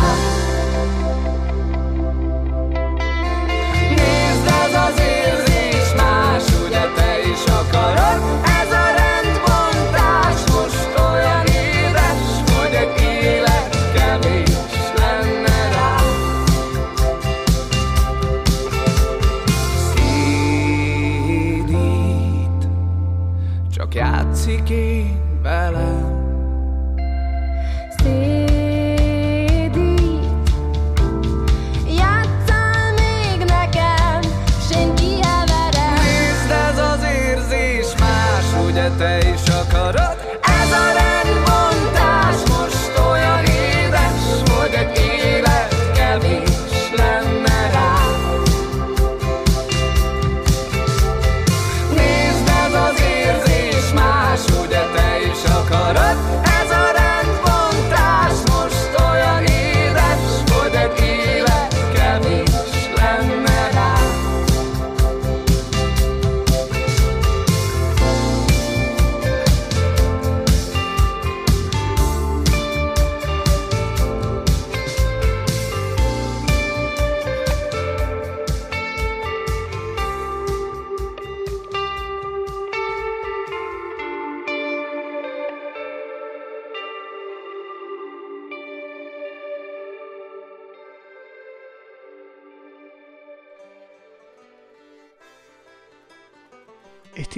Nézd, 3.90 4.48
ez 4.66 4.74
az 4.88 5.02
érzés 5.02 5.94
más, 5.96 6.44
ugye 6.68 6.86
te 6.96 7.20
is 7.34 7.44
akarod? 7.52 8.57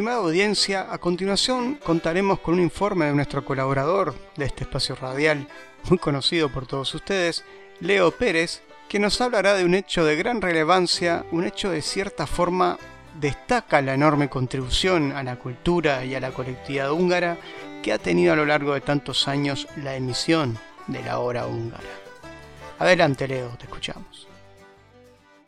Estimada 0.09 0.27
audiencia, 0.27 0.87
a 0.91 0.97
continuación 0.97 1.75
contaremos 1.75 2.39
con 2.39 2.55
un 2.55 2.61
informe 2.61 3.05
de 3.05 3.13
nuestro 3.13 3.45
colaborador 3.45 4.15
de 4.37 4.45
este 4.45 4.63
espacio 4.63 4.95
radial, 4.95 5.47
muy 5.87 5.99
conocido 5.99 6.49
por 6.49 6.65
todos 6.65 6.95
ustedes, 6.95 7.45
Leo 7.79 8.09
Pérez, 8.09 8.63
que 8.87 8.97
nos 8.97 9.21
hablará 9.21 9.53
de 9.53 9.65
un 9.65 9.75
hecho 9.75 10.03
de 10.03 10.15
gran 10.15 10.41
relevancia, 10.41 11.25
un 11.31 11.45
hecho 11.45 11.69
de 11.69 11.83
cierta 11.83 12.25
forma 12.25 12.79
destaca 13.21 13.83
la 13.83 13.93
enorme 13.93 14.31
contribución 14.31 15.11
a 15.11 15.21
la 15.21 15.35
cultura 15.35 16.03
y 16.03 16.15
a 16.15 16.19
la 16.19 16.31
colectividad 16.31 16.91
húngara 16.91 17.37
que 17.83 17.93
ha 17.93 17.99
tenido 17.99 18.33
a 18.33 18.35
lo 18.35 18.47
largo 18.47 18.73
de 18.73 18.81
tantos 18.81 19.27
años 19.27 19.67
la 19.75 19.95
emisión 19.95 20.57
de 20.87 21.03
la 21.03 21.19
hora 21.19 21.45
húngara. 21.45 21.83
Adelante 22.79 23.27
Leo, 23.27 23.49
te 23.59 23.65
escuchamos. 23.65 24.27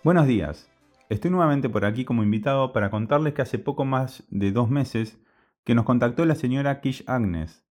Buenos 0.04 0.28
días. 0.28 0.71
Estoy 1.12 1.30
nuevamente 1.30 1.68
por 1.68 1.84
aquí 1.84 2.06
como 2.06 2.24
invitado 2.24 2.72
para 2.72 2.90
contarles 2.90 3.34
que 3.34 3.42
hace 3.42 3.60
poco 3.60 3.84
más 3.84 4.24
de 4.30 4.54
dos 4.54 4.70
meses 4.70 5.20
que 5.66 5.76
nos 5.76 5.84
contactó 5.84 6.24
la 6.24 6.36
señora 6.36 6.80
Kish 6.80 7.04
Agnes, 7.06 7.66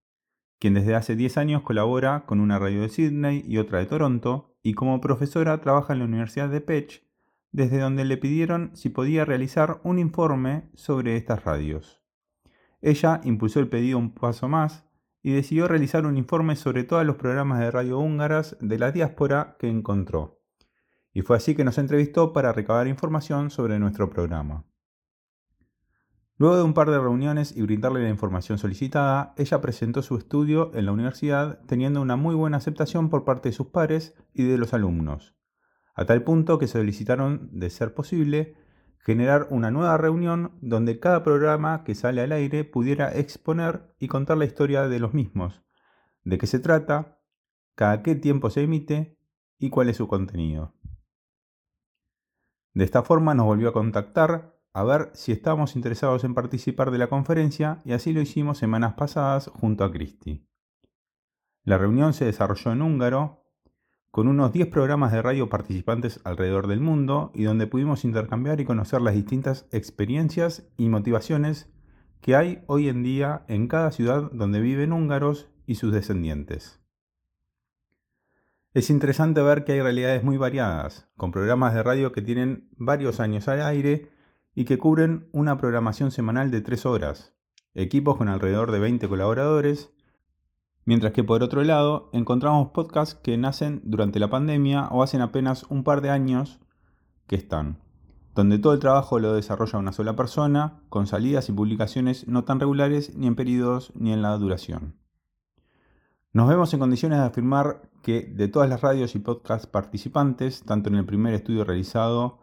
quien 0.59 0.75
desde 0.75 0.93
hace 0.93 1.15
10 1.15 1.37
años 1.37 1.63
colabora 1.63 2.27
con 2.27 2.39
una 2.39 2.59
radio 2.59 2.81
de 2.81 2.89
Sydney 2.89 3.43
y 3.47 3.57
otra 3.57 3.79
de 3.79 3.87
Toronto, 3.87 4.53
y 4.61 4.75
como 4.75 5.01
profesora 5.01 5.59
trabaja 5.59 5.93
en 5.93 5.99
la 5.99 6.05
Universidad 6.05 6.49
de 6.49 6.61
Pech, 6.61 7.03
desde 7.51 7.79
donde 7.79 8.05
le 8.05 8.17
pidieron 8.17 8.75
si 8.75 8.89
podía 8.89 9.25
realizar 9.25 9.81
un 9.81 9.97
informe 9.97 10.69
sobre 10.75 11.17
estas 11.17 11.43
radios. 11.43 11.99
Ella 12.79 13.21
impulsó 13.23 13.59
el 13.59 13.69
pedido 13.69 13.97
un 13.97 14.13
paso 14.13 14.49
más 14.49 14.85
y 15.23 15.31
decidió 15.31 15.67
realizar 15.67 16.05
un 16.05 16.15
informe 16.15 16.55
sobre 16.55 16.83
todos 16.83 17.07
los 17.07 17.15
programas 17.15 17.57
de 17.57 17.71
radio 17.71 17.97
húngaras 17.97 18.55
de 18.61 18.77
la 18.77 18.91
diáspora 18.91 19.55
que 19.57 19.67
encontró. 19.67 20.40
Y 21.13 21.21
fue 21.21 21.37
así 21.37 21.55
que 21.55 21.63
nos 21.63 21.77
entrevistó 21.77 22.33
para 22.33 22.53
recabar 22.53 22.87
información 22.87 23.49
sobre 23.49 23.79
nuestro 23.79 24.09
programa. 24.09 24.65
Luego 26.41 26.57
de 26.57 26.63
un 26.63 26.73
par 26.73 26.89
de 26.89 26.97
reuniones 26.97 27.55
y 27.55 27.61
brindarle 27.61 28.01
la 28.01 28.09
información 28.09 28.57
solicitada, 28.57 29.35
ella 29.37 29.61
presentó 29.61 30.01
su 30.01 30.17
estudio 30.17 30.71
en 30.73 30.87
la 30.87 30.91
universidad 30.91 31.59
teniendo 31.67 32.01
una 32.01 32.15
muy 32.15 32.33
buena 32.33 32.57
aceptación 32.57 33.11
por 33.11 33.25
parte 33.25 33.49
de 33.49 33.53
sus 33.53 33.67
pares 33.67 34.15
y 34.33 34.45
de 34.45 34.57
los 34.57 34.73
alumnos, 34.73 35.35
a 35.93 36.05
tal 36.05 36.23
punto 36.23 36.57
que 36.57 36.65
solicitaron, 36.65 37.49
de 37.51 37.69
ser 37.69 37.93
posible, 37.93 38.55
generar 38.97 39.49
una 39.51 39.69
nueva 39.69 39.97
reunión 39.97 40.57
donde 40.61 40.99
cada 40.99 41.23
programa 41.23 41.83
que 41.83 41.93
sale 41.93 42.21
al 42.21 42.31
aire 42.31 42.63
pudiera 42.63 43.11
exponer 43.11 43.93
y 43.99 44.07
contar 44.07 44.37
la 44.37 44.45
historia 44.45 44.87
de 44.87 44.99
los 44.99 45.13
mismos, 45.13 45.61
de 46.23 46.39
qué 46.39 46.47
se 46.47 46.57
trata, 46.57 47.19
cada 47.75 48.01
qué 48.01 48.15
tiempo 48.15 48.49
se 48.49 48.63
emite 48.63 49.15
y 49.59 49.69
cuál 49.69 49.89
es 49.89 49.97
su 49.97 50.07
contenido. 50.07 50.73
De 52.73 52.85
esta 52.85 53.03
forma 53.03 53.33
nos 53.33 53.45
volvió 53.45 53.69
a 53.69 53.73
contactar 53.73 54.57
a 54.73 54.83
ver 54.83 55.11
si 55.13 55.31
estábamos 55.31 55.75
interesados 55.75 56.23
en 56.23 56.33
participar 56.33 56.91
de 56.91 56.97
la 56.97 57.09
conferencia 57.09 57.79
y 57.83 57.91
así 57.91 58.13
lo 58.13 58.21
hicimos 58.21 58.57
semanas 58.57 58.93
pasadas 58.93 59.49
junto 59.53 59.83
a 59.83 59.91
Cristi. 59.91 60.47
La 61.63 61.77
reunión 61.77 62.13
se 62.13 62.25
desarrolló 62.25 62.71
en 62.71 62.81
húngaro 62.81 63.41
con 64.09 64.27
unos 64.27 64.51
10 64.51 64.67
programas 64.67 65.11
de 65.11 65.21
radio 65.21 65.49
participantes 65.49 66.19
alrededor 66.23 66.67
del 66.67 66.81
mundo 66.81 67.31
y 67.33 67.43
donde 67.43 67.67
pudimos 67.67 68.03
intercambiar 68.03 68.59
y 68.59 68.65
conocer 68.65 69.01
las 69.01 69.13
distintas 69.13 69.67
experiencias 69.71 70.69
y 70.77 70.89
motivaciones 70.89 71.71
que 72.19 72.35
hay 72.35 72.63
hoy 72.67 72.89
en 72.89 73.03
día 73.03 73.45
en 73.47 73.67
cada 73.67 73.91
ciudad 73.91 74.29
donde 74.31 74.59
viven 74.59 74.93
húngaros 74.93 75.49
y 75.65 75.75
sus 75.75 75.93
descendientes. 75.93 76.80
Es 78.73 78.89
interesante 78.89 79.41
ver 79.41 79.65
que 79.65 79.73
hay 79.73 79.81
realidades 79.81 80.23
muy 80.23 80.37
variadas, 80.37 81.09
con 81.17 81.33
programas 81.33 81.73
de 81.73 81.83
radio 81.83 82.13
que 82.13 82.21
tienen 82.21 82.69
varios 82.77 83.19
años 83.19 83.49
al 83.49 83.61
aire 83.61 84.09
y 84.55 84.63
que 84.63 84.77
cubren 84.77 85.27
una 85.33 85.57
programación 85.57 86.09
semanal 86.09 86.51
de 86.51 86.61
3 86.61 86.85
horas, 86.85 87.35
equipos 87.73 88.15
con 88.15 88.29
alrededor 88.29 88.71
de 88.71 88.79
20 88.79 89.09
colaboradores, 89.09 89.91
mientras 90.85 91.11
que 91.11 91.21
por 91.21 91.43
otro 91.43 91.65
lado 91.65 92.09
encontramos 92.13 92.69
podcasts 92.69 93.15
que 93.15 93.37
nacen 93.37 93.81
durante 93.83 94.19
la 94.19 94.29
pandemia 94.29 94.87
o 94.87 95.03
hacen 95.03 95.19
apenas 95.19 95.63
un 95.63 95.83
par 95.83 95.99
de 95.99 96.11
años 96.11 96.61
que 97.27 97.35
están, 97.35 97.81
donde 98.35 98.57
todo 98.57 98.71
el 98.71 98.79
trabajo 98.79 99.19
lo 99.19 99.33
desarrolla 99.33 99.79
una 99.79 99.91
sola 99.91 100.15
persona, 100.15 100.79
con 100.87 101.07
salidas 101.07 101.49
y 101.49 101.51
publicaciones 101.51 102.25
no 102.29 102.45
tan 102.45 102.61
regulares 102.61 103.17
ni 103.17 103.27
en 103.27 103.35
periodos 103.35 103.91
ni 103.95 104.13
en 104.13 104.21
la 104.21 104.37
duración. 104.37 105.00
Nos 106.33 106.47
vemos 106.47 106.73
en 106.73 106.79
condiciones 106.79 107.19
de 107.19 107.25
afirmar 107.25 107.81
que 108.01 108.21
de 108.21 108.47
todas 108.47 108.69
las 108.69 108.79
radios 108.79 109.15
y 109.15 109.19
podcasts 109.19 109.67
participantes, 109.67 110.63
tanto 110.63 110.87
en 110.87 110.95
el 110.95 111.05
primer 111.05 111.33
estudio 111.33 111.65
realizado 111.65 112.39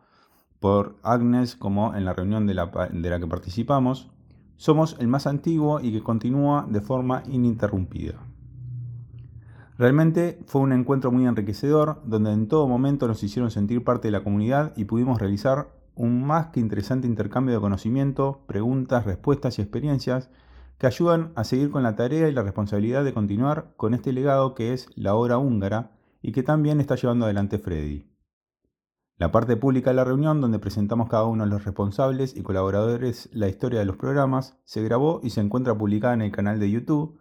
por 0.61 0.97
Agnes 1.03 1.57
como 1.57 1.95
en 1.95 2.05
la 2.05 2.13
reunión 2.13 2.47
de 2.47 2.53
la, 2.53 2.67
de 2.67 3.09
la 3.09 3.19
que 3.19 3.27
participamos, 3.27 4.11
somos 4.59 4.95
el 4.99 5.09
más 5.09 5.27
antiguo 5.27 5.81
y 5.81 5.91
que 5.91 6.03
continúa 6.03 6.67
de 6.69 6.83
forma 6.83 7.23
ininterrumpida. 7.29 8.19
Realmente 9.79 10.39
fue 10.45 10.61
un 10.61 10.73
encuentro 10.75 11.11
muy 11.11 11.25
enriquecedor, 11.25 12.03
donde 12.05 12.33
en 12.33 12.47
todo 12.47 12.69
momento 12.69 13.09
nos 13.09 13.23
hicieron 13.23 13.51
sentir 13.51 13.85
parte 13.85 14.09
de 14.09 14.13
la 14.13 14.23
comunidad 14.23 14.75
y 14.77 14.85
pudimos 14.85 15.19
realizar 15.19 15.71
un 15.95 16.27
más 16.27 16.49
que 16.49 16.61
interesante 16.61 17.07
intercambio 17.07 17.55
de 17.55 17.61
conocimiento, 17.63 18.43
preguntas, 18.47 19.07
respuestas 19.07 19.59
y 19.59 19.63
experiencias 19.63 20.29
que 20.79 20.87
ayudan 20.87 21.33
a 21.35 21.45
seguir 21.45 21.71
con 21.71 21.83
la 21.83 21.97
tarea 21.97 22.29
y 22.29 22.33
la 22.33 22.43
responsabilidad 22.43 23.05
de 23.05 23.13
continuar 23.13 23.75
con 23.77 23.95
este 23.95 24.13
legado 24.13 24.55
que 24.55 24.73
es 24.73 24.89
la 24.95 25.15
hora 25.15 25.39
húngara 25.39 25.93
y 26.23 26.33
que 26.33 26.43
también 26.43 26.81
está 26.81 26.95
llevando 26.95 27.25
adelante 27.25 27.59
Freddy. 27.59 28.09
La 29.17 29.33
parte 29.33 29.57
pública 29.57 29.91
de 29.91 29.97
la 29.97 30.05
reunión, 30.05 30.41
donde 30.41 30.61
presentamos 30.61 31.09
cada 31.09 31.25
uno 31.25 31.43
de 31.43 31.51
los 31.51 31.65
responsables 31.65 32.37
y 32.37 32.43
colaboradores 32.43 33.29
la 33.33 33.49
historia 33.49 33.81
de 33.81 33.85
los 33.85 33.97
programas, 33.97 34.57
se 34.65 34.81
grabó 34.81 35.21
y 35.25 35.31
se 35.31 35.41
encuentra 35.41 35.77
publicada 35.77 36.15
en 36.15 36.23
el 36.23 36.31
canal 36.31 36.61
de 36.61 36.71
YouTube, 36.71 37.19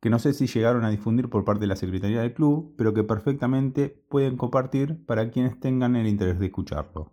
que 0.00 0.08
no 0.08 0.20
sé 0.20 0.34
si 0.34 0.46
llegaron 0.46 0.84
a 0.84 0.90
difundir 0.90 1.28
por 1.28 1.44
parte 1.44 1.62
de 1.62 1.66
la 1.66 1.76
Secretaría 1.76 2.20
del 2.20 2.34
Club, 2.34 2.74
pero 2.78 2.94
que 2.94 3.02
perfectamente 3.02 4.04
pueden 4.08 4.36
compartir 4.36 5.04
para 5.04 5.30
quienes 5.30 5.58
tengan 5.58 5.96
el 5.96 6.06
interés 6.06 6.38
de 6.38 6.46
escucharlo. 6.46 7.12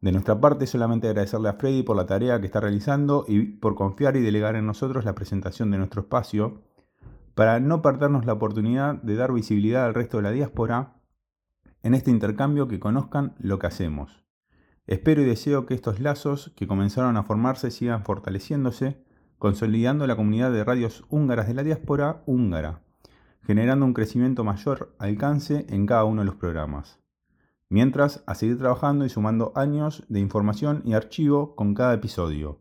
De 0.00 0.12
nuestra 0.12 0.40
parte, 0.40 0.66
solamente 0.66 1.08
agradecerle 1.08 1.48
a 1.48 1.54
Freddy 1.54 1.82
por 1.82 1.96
la 1.96 2.06
tarea 2.06 2.40
que 2.40 2.46
está 2.46 2.60
realizando 2.60 3.24
y 3.26 3.42
por 3.42 3.74
confiar 3.74 4.16
y 4.16 4.20
delegar 4.20 4.54
en 4.54 4.66
nosotros 4.66 5.04
la 5.04 5.14
presentación 5.14 5.70
de 5.70 5.78
nuestro 5.78 6.02
espacio, 6.02 6.62
para 7.34 7.58
no 7.60 7.82
perdernos 7.82 8.24
la 8.24 8.34
oportunidad 8.34 8.94
de 9.02 9.16
dar 9.16 9.32
visibilidad 9.32 9.86
al 9.86 9.94
resto 9.94 10.16
de 10.18 10.24
la 10.24 10.30
diáspora 10.30 10.94
en 11.82 11.94
este 11.94 12.10
intercambio 12.10 12.68
que 12.68 12.80
conozcan 12.80 13.34
lo 13.38 13.58
que 13.58 13.66
hacemos. 13.66 14.24
Espero 14.86 15.22
y 15.22 15.24
deseo 15.24 15.66
que 15.66 15.74
estos 15.74 16.00
lazos 16.00 16.52
que 16.56 16.66
comenzaron 16.66 17.16
a 17.16 17.22
formarse 17.22 17.70
sigan 17.70 18.04
fortaleciéndose, 18.04 19.04
consolidando 19.38 20.06
la 20.06 20.16
comunidad 20.16 20.52
de 20.52 20.64
radios 20.64 21.04
húngaras 21.10 21.46
de 21.46 21.54
la 21.54 21.62
diáspora 21.62 22.22
húngara, 22.26 22.82
generando 23.42 23.84
un 23.84 23.94
crecimiento 23.94 24.44
mayor 24.44 24.94
alcance 24.98 25.66
en 25.68 25.86
cada 25.86 26.04
uno 26.04 26.22
de 26.22 26.26
los 26.26 26.36
programas. 26.36 26.98
Mientras, 27.70 28.22
a 28.26 28.34
seguir 28.34 28.58
trabajando 28.58 29.04
y 29.04 29.10
sumando 29.10 29.52
años 29.54 30.04
de 30.08 30.20
información 30.20 30.82
y 30.84 30.94
archivo 30.94 31.54
con 31.54 31.74
cada 31.74 31.94
episodio. 31.94 32.60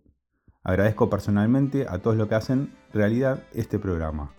Agradezco 0.64 1.10
personalmente 1.10 1.86
a 1.88 2.00
todos 2.00 2.18
los 2.18 2.28
que 2.28 2.36
hacen 2.36 2.76
realidad 2.94 3.44
este 3.54 3.80
programa. 3.80 4.34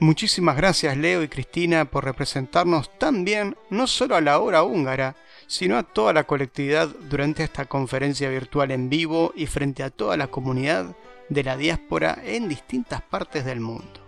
Muchísimas 0.00 0.56
gracias 0.56 0.96
Leo 0.96 1.22
y 1.22 1.28
Cristina 1.28 1.84
por 1.84 2.04
representarnos 2.04 2.98
tan 2.98 3.24
bien 3.24 3.56
no 3.70 3.86
solo 3.86 4.16
a 4.16 4.20
la 4.20 4.40
hora 4.40 4.64
húngara, 4.64 5.14
sino 5.46 5.78
a 5.78 5.84
toda 5.84 6.12
la 6.12 6.24
colectividad 6.24 6.88
durante 7.08 7.44
esta 7.44 7.66
conferencia 7.66 8.28
virtual 8.28 8.72
en 8.72 8.88
vivo 8.88 9.32
y 9.36 9.46
frente 9.46 9.84
a 9.84 9.90
toda 9.90 10.16
la 10.16 10.26
comunidad 10.26 10.96
de 11.28 11.44
la 11.44 11.56
diáspora 11.56 12.18
en 12.24 12.48
distintas 12.48 13.00
partes 13.00 13.44
del 13.44 13.60
mundo. 13.60 14.01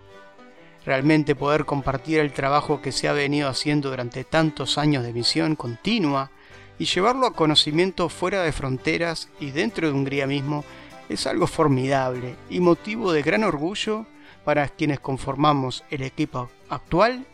Realmente 0.85 1.33
poder 1.35 1.65
compartir 1.65 2.19
el 2.19 2.31
trabajo 2.31 2.81
que 2.81 2.91
se 2.91 3.07
ha 3.07 3.13
venido 3.13 3.49
haciendo 3.49 3.89
durante 3.89 4.23
tantos 4.23 4.77
años 4.77 5.03
de 5.03 5.13
misión 5.13 5.55
continua 5.55 6.29
y 6.77 6.85
llevarlo 6.85 7.25
a 7.25 7.33
conocimiento 7.33 8.07
fuera 8.09 8.43
de 8.43 8.51
fronteras 8.51 9.29
y 9.39 9.51
dentro 9.51 9.87
de 9.87 9.93
Hungría 9.93 10.27
mismo 10.27 10.63
es 11.09 11.25
algo 11.25 11.47
formidable 11.47 12.35
y 12.49 12.59
motivo 12.59 13.11
de 13.11 13.23
gran 13.23 13.43
orgullo 13.43 14.05
para 14.43 14.67
quienes 14.67 14.99
conformamos 14.99 15.83
el 15.89 16.03
equipo 16.03 16.49
actual 16.69 17.25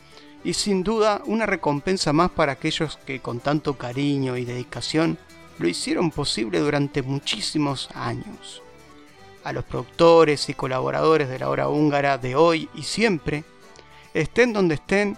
y 0.43 0.53
sin 0.53 0.83
duda 0.83 1.21
una 1.25 1.45
recompensa 1.45 2.13
más 2.13 2.31
para 2.31 2.53
aquellos 2.53 2.97
que 3.05 3.19
con 3.19 3.39
tanto 3.39 3.77
cariño 3.77 4.37
y 4.37 4.45
dedicación 4.45 5.17
lo 5.59 5.67
hicieron 5.67 6.09
posible 6.09 6.59
durante 6.59 7.01
muchísimos 7.01 7.89
años. 7.93 8.63
A 9.43 9.53
los 9.53 9.63
productores 9.63 10.49
y 10.49 10.53
colaboradores 10.53 11.27
de 11.29 11.39
la 11.39 11.49
hora 11.49 11.67
húngara 11.67 12.17
de 12.17 12.35
hoy 12.35 12.69
y 12.75 12.83
siempre, 12.83 13.43
estén 14.13 14.53
donde 14.53 14.75
estén, 14.75 15.17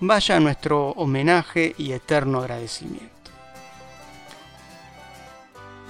vaya 0.00 0.40
nuestro 0.40 0.90
homenaje 0.90 1.74
y 1.78 1.92
eterno 1.92 2.40
agradecimiento. 2.40 3.30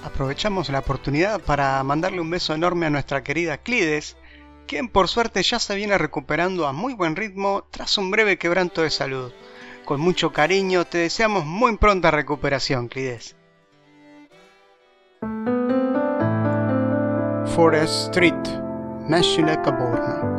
Aprovechamos 0.03 0.69
la 0.69 0.79
oportunidad 0.79 1.39
para 1.41 1.81
mandarle 1.83 2.21
un 2.21 2.29
beso 2.29 2.53
enorme 2.53 2.87
a 2.87 2.89
nuestra 2.89 3.23
querida 3.23 3.57
Clides, 3.57 4.17
quien 4.67 4.87
por 4.87 5.07
suerte 5.07 5.43
ya 5.43 5.59
se 5.59 5.75
viene 5.75 5.97
recuperando 5.97 6.67
a 6.67 6.73
muy 6.73 6.93
buen 6.93 7.15
ritmo 7.15 7.65
tras 7.71 7.97
un 7.97 8.09
breve 8.09 8.37
quebranto 8.37 8.81
de 8.81 8.89
salud. 8.89 9.31
Con 9.85 9.99
mucho 9.99 10.31
cariño 10.31 10.85
te 10.85 10.99
deseamos 10.99 11.45
muy 11.45 11.77
pronta 11.77 12.11
recuperación, 12.11 12.87
Clides. 12.87 13.35
Forest 17.61 18.07
Street, 18.09 18.61
Meshile 19.07 19.55
Kaborna. 19.55 20.29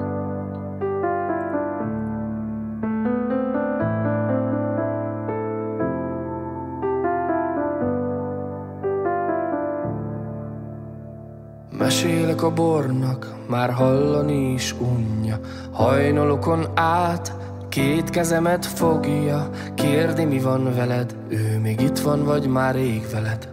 Mesélek 11.79 12.43
a 12.43 12.53
bornak, 12.53 13.35
már 13.49 13.71
hallani 13.71 14.53
is 14.53 14.75
unja. 14.81 15.39
Hajnalokon 15.73 16.67
át, 16.75 17.33
két 17.69 18.11
kezemet 18.11 18.67
fogja. 18.67 19.49
Kérdi 19.75 20.25
mi 20.25 20.39
van 20.39 20.75
veled, 20.75 21.17
ő 21.29 21.59
még 21.63 21.81
itt 21.81 21.99
van 21.99 22.25
vagy 22.25 22.47
már 22.47 22.75
rég 22.75 23.03
veled 23.13 23.53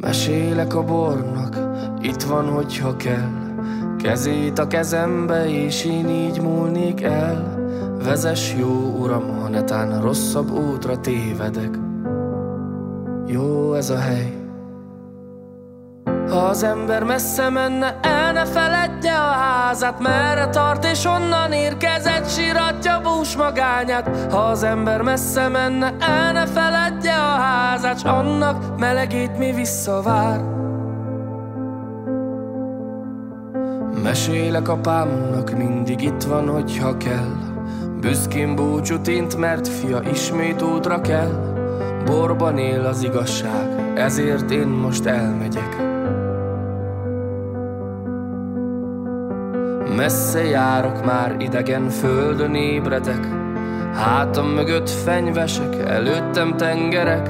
Mesélek 0.00 0.74
a 0.74 0.84
bornak, 0.84 1.58
itt 2.00 2.22
van, 2.22 2.48
hogyha 2.48 2.96
kell. 2.96 3.30
Kezét 3.96 4.58
a 4.58 4.66
kezembe, 4.66 5.48
és 5.48 5.84
én 5.84 6.08
így 6.08 6.40
múlnék 6.40 7.02
el. 7.02 7.56
Vezes 8.04 8.54
jó 8.58 8.96
uram, 8.98 9.38
ha 9.40 9.48
netán 9.48 10.00
rosszabb 10.02 10.50
útra 10.50 11.00
tévedek. 11.00 11.78
Jó 13.26 13.74
ez 13.74 13.90
a 13.90 13.98
hely 13.98 14.37
Ha 16.28 16.36
az 16.36 16.62
ember 16.62 17.02
messze 17.02 17.48
menne, 17.48 17.98
el 18.02 18.32
ne 18.32 18.44
feledje 18.44 19.12
a 19.12 19.30
házat. 19.30 20.00
Merre 20.00 20.48
tart 20.48 20.84
és 20.84 21.04
onnan 21.04 21.52
érkezett, 21.52 22.30
síratja 22.30 23.00
bús 23.02 23.36
magányát. 23.36 24.32
Ha 24.32 24.38
az 24.38 24.62
ember 24.62 25.02
messze 25.02 25.48
menne, 25.48 25.94
el 25.98 26.32
ne 26.32 26.46
feledje 26.46 27.14
a 27.14 27.40
házat. 27.40 27.98
S 27.98 28.04
annak 28.04 28.78
melegét 28.78 29.38
mi 29.38 29.52
visszavár. 29.52 30.40
Mesélek 34.02 34.68
apámnak, 34.68 35.56
mindig 35.56 36.02
itt 36.02 36.22
van, 36.22 36.48
hogyha 36.48 36.96
kell. 36.96 37.36
Büszkén 38.00 38.54
búcsút 38.54 39.06
int, 39.06 39.36
mert 39.36 39.68
fia 39.68 40.00
ismét 40.12 40.62
útra 40.62 41.00
kell. 41.00 41.56
Borban 42.04 42.58
él 42.58 42.84
az 42.84 43.02
igazság, 43.02 43.92
ezért 43.94 44.50
én 44.50 44.66
most 44.66 45.04
elmegyek. 45.04 45.87
Messze 49.98 50.44
járok 50.44 51.04
már, 51.04 51.36
idegen 51.38 51.88
földön 51.88 52.54
ébredek, 52.54 53.28
Hátam 53.94 54.46
mögött 54.46 54.90
fenyvesek, 54.90 55.74
előttem 55.74 56.56
tengerek, 56.56 57.28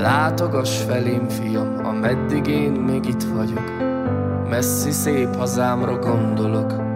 Látogass 0.00 0.82
felém, 0.82 1.28
fiam, 1.28 1.84
ameddig 1.84 2.46
én 2.46 2.72
még 2.72 3.04
itt 3.06 3.22
vagyok. 3.22 3.72
Messzi 4.48 4.90
szép 4.90 5.36
hazámra 5.36 5.98
gondolok. 5.98 6.87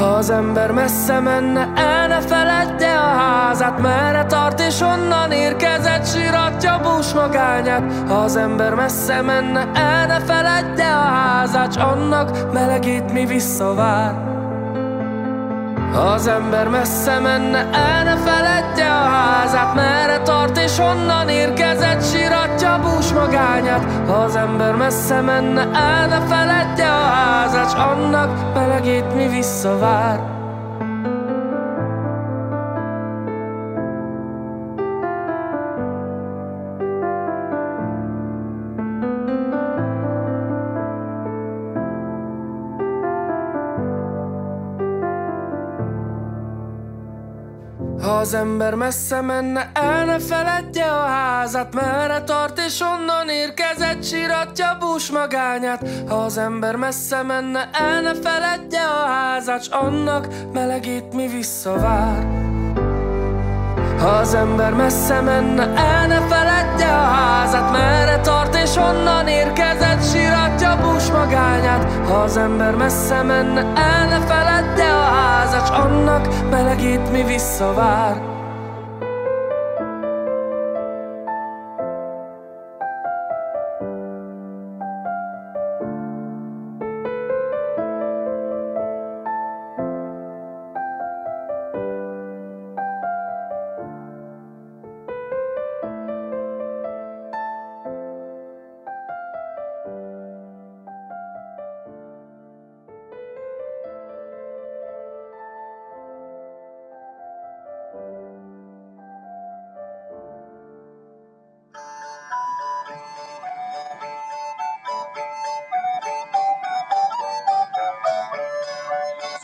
Ha 0.00 0.06
az 0.06 0.30
ember 0.30 0.70
messze 0.70 1.20
menne, 1.20 1.72
el 1.74 2.08
ne 2.08 2.20
feledje 2.20 2.98
a 2.98 3.18
házát 3.18 3.80
Merre 3.80 4.24
tart 4.24 4.60
és 4.60 4.80
honnan 4.80 5.32
érkezett, 5.32 6.06
síratja 6.06 6.80
bús 6.82 7.12
magányát. 7.12 7.82
Ha 8.08 8.14
az 8.14 8.36
ember 8.36 8.74
messze 8.74 9.20
menne, 9.20 9.70
el 9.74 10.06
ne 10.06 10.20
feledje 10.20 10.86
a 10.86 11.00
házát 11.00 11.72
S 11.72 11.76
annak 11.76 12.52
melegét 12.52 13.12
mi 13.12 13.26
visszavár. 13.26 14.14
Ha 15.92 16.00
az 16.00 16.26
ember 16.26 16.68
messze 16.68 17.18
menne, 17.18 17.58
el 17.72 18.04
ne 18.04 18.16
feledje 18.16 18.90
a 18.90 19.08
házát 19.08 19.74
Merre 19.74 20.18
tart 20.18 20.58
és 20.58 20.78
honnan 20.78 21.28
érkezett, 21.28 22.04
síratja 22.04 22.80
bús 22.82 23.12
magányát. 23.12 23.84
Ha 24.06 24.12
az 24.12 24.36
ember 24.36 24.74
messze 24.74 25.20
menne, 25.20 25.60
el 25.60 26.06
ne 26.06 26.20
feledje 26.20 26.89
házás 27.30 27.74
annak 27.74 28.54
melegét 28.54 29.14
mi 29.14 29.28
visszavár. 29.28 30.39
Az 48.20 48.34
ember 48.34 48.74
messze 48.74 49.20
menne, 49.20 49.70
el 49.74 50.04
ne 50.04 50.18
feledje 50.18 50.84
a 50.84 51.06
házat 51.06 51.74
Merre 51.74 52.22
tart 52.22 52.58
és 52.58 52.80
onnan 52.80 53.28
érkezett, 53.28 54.04
síratja 54.04 54.76
bús 54.80 55.10
magányát. 55.10 55.88
Ha 56.08 56.14
az 56.14 56.38
ember 56.38 56.76
messze 56.76 57.22
menne, 57.22 57.70
el 57.72 58.00
ne 58.00 58.14
feledje 58.14 58.82
a 58.82 59.06
házat 59.06 59.62
S 59.62 59.68
annak 59.68 60.26
melegét 60.52 61.12
mi 61.12 61.26
visszavár 61.26 62.39
ha 64.00 64.08
az 64.08 64.34
ember 64.34 64.72
messze 64.72 65.20
menne, 65.20 65.62
el 65.62 66.06
ne 66.06 66.20
feledje 66.20 66.86
a 66.86 67.04
házat 67.04 67.72
Merre 67.72 68.20
tart 68.20 68.54
és 68.54 68.76
honnan 68.76 69.28
érkezett, 69.28 70.10
síratja 70.12 70.78
bús 70.82 71.10
magányát. 71.10 72.08
Ha 72.08 72.14
az 72.14 72.36
ember 72.36 72.74
messze 72.74 73.22
menne, 73.22 73.60
el 73.60 74.08
ne 74.08 74.20
feledje 74.26 74.92
a 74.92 75.02
házat 75.02 75.66
S 75.66 75.70
annak 75.70 76.28
melegét 76.50 77.12
mi 77.12 77.22
visszavár 77.24 78.39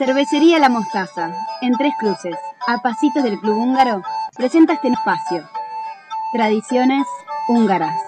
Cervecería 0.07 0.61
La 0.61 0.69
Mostaza, 0.69 1.35
en 1.61 1.73
Tres 1.73 1.92
Cruces, 1.99 2.37
a 2.69 2.81
pasitos 2.81 3.25
del 3.25 3.40
Club 3.40 3.57
Húngaro, 3.57 4.05
presenta 4.37 4.75
este 4.75 4.87
espacio. 4.87 5.51
Tradiciones 6.33 7.05
húngaras. 7.49 8.01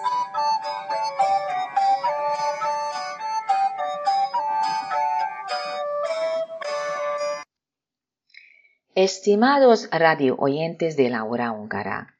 Estimados 8.95 9.89
radio 9.91 10.37
oyentes 10.37 10.95
de 10.95 11.09
la 11.09 11.25
hora 11.25 11.51
húngara, 11.51 12.15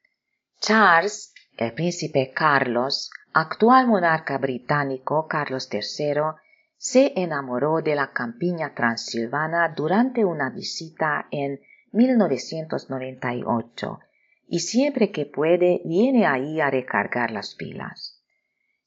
Charles, 0.59 1.33
el 1.55 1.73
príncipe 1.73 2.33
Carlos, 2.35 3.11
actual 3.31 3.87
monarca 3.87 4.39
británico 4.39 5.27
Carlos 5.29 5.69
III, 5.71 6.35
se 6.79 7.13
enamoró 7.17 7.81
de 7.81 7.93
la 7.93 8.13
campiña 8.13 8.73
transilvana 8.73 9.73
durante 9.75 10.23
una 10.23 10.49
visita 10.49 11.27
en 11.29 11.59
1998 11.91 13.99
y 14.47 14.59
siempre 14.59 15.11
que 15.11 15.25
puede 15.25 15.81
viene 15.83 16.25
ahí 16.25 16.61
a 16.61 16.71
recargar 16.71 17.31
las 17.31 17.55
pilas. 17.55 18.23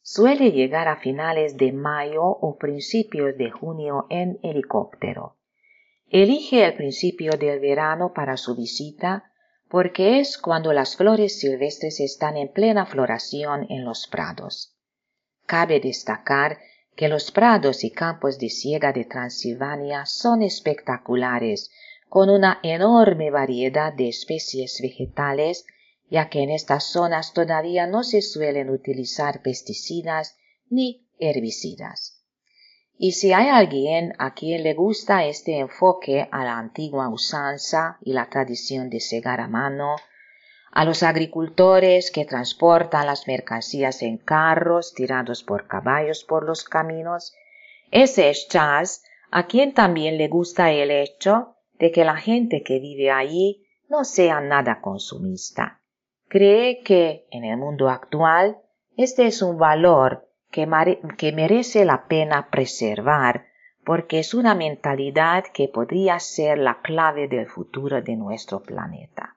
Suele 0.01 0.53
llegar 0.53 0.89
a 0.89 0.97
finales 0.97 1.59
de 1.59 1.73
mayo 1.73 2.25
o 2.25 2.57
principios 2.57 3.37
de 3.37 3.51
junio 3.51 4.07
en 4.09 4.39
helicóptero. 4.43 5.37
Elige 6.09 6.65
el 6.65 6.73
principio 6.75 7.33
del 7.33 7.61
verano 7.61 8.15
para 8.15 8.39
su 8.39 8.57
visita 8.57 9.31
porque 9.69 10.19
es 10.19 10.39
cuando 10.39 10.73
las 10.73 10.97
flores 10.97 11.39
silvestres 11.39 12.01
están 12.01 12.39
en 12.39 12.51
plena 12.51 12.87
floración 12.87 13.67
en 13.69 13.85
los 13.85 14.07
prados. 14.07 14.79
Cabe 15.45 15.79
destacar 15.79 16.57
que 16.97 17.09
los 17.09 17.31
prados 17.31 17.85
y 17.85 17.91
campos 17.91 18.39
de 18.39 18.51
siega 18.51 18.93
de 18.93 19.05
Transilvania 19.05 20.07
son 20.07 20.43
espectaculares, 20.43 21.71
con 22.09 22.29
una 22.29 22.61
enorme 22.63 23.31
variedad 23.31 23.93
de 23.93 24.09
especies 24.09 24.81
vegetales, 24.83 25.65
ya 26.11 26.29
que 26.29 26.43
en 26.43 26.51
estas 26.51 26.85
zonas 26.85 27.33
todavía 27.33 27.87
no 27.87 28.03
se 28.03 28.21
suelen 28.21 28.69
utilizar 28.69 29.41
pesticidas 29.41 30.37
ni 30.69 31.07
herbicidas. 31.19 32.23
Y 32.99 33.13
si 33.13 33.33
hay 33.33 33.49
alguien 33.49 34.13
a 34.19 34.35
quien 34.35 34.63
le 34.63 34.75
gusta 34.75 35.25
este 35.25 35.59
enfoque 35.59 36.29
a 36.31 36.45
la 36.45 36.59
antigua 36.59 37.09
usanza 37.09 37.97
y 38.03 38.13
la 38.13 38.29
tradición 38.29 38.91
de 38.91 39.01
segar 39.01 39.41
a 39.41 39.49
mano, 39.49 39.97
a 40.73 40.87
los 40.87 41.03
agricultores 41.03 42.11
que 42.11 42.25
transportan 42.25 43.07
las 43.07 43.29
mercancías 43.29 44.01
en 44.03 44.17
carros 44.17 44.95
tirados 44.95 45.43
por 45.43 45.67
caballos 45.67 46.25
por 46.25 46.47
los 46.47 46.65
caminos, 46.65 47.35
ese 47.91 48.31
es 48.31 48.49
Charles, 48.49 49.05
a 49.31 49.47
quien 49.47 49.75
también 49.75 50.17
le 50.17 50.29
gusta 50.29 50.73
el 50.73 50.91
hecho 50.91 51.57
de 51.79 51.93
que 51.93 52.07
la 52.07 52.17
gente 52.17 52.63
que 52.63 52.81
vive 52.81 53.11
allí 53.11 53.67
no 53.91 54.05
sea 54.05 54.41
nada 54.41 54.81
consumista. 54.81 55.83
Cree 56.29 56.81
que 56.81 57.27
en 57.31 57.45
el 57.45 57.59
mundo 57.59 57.91
actual 57.91 58.57
este 58.97 59.27
es 59.27 59.43
un 59.43 59.59
valor 59.59 60.27
que, 60.51 60.67
que 61.19 61.33
merece 61.33 61.85
la 61.85 62.07
pena 62.07 62.49
preservar 62.51 63.47
porque 63.85 64.21
es 64.21 64.33
una 64.33 64.55
mentalidad 64.55 65.45
que 65.53 65.69
podría 65.69 66.19
ser 66.19 66.57
la 66.57 66.81
clave 66.81 67.29
del 67.29 67.47
futuro 67.47 68.01
de 68.01 68.17
nuestro 68.17 68.63
planeta. 68.63 69.37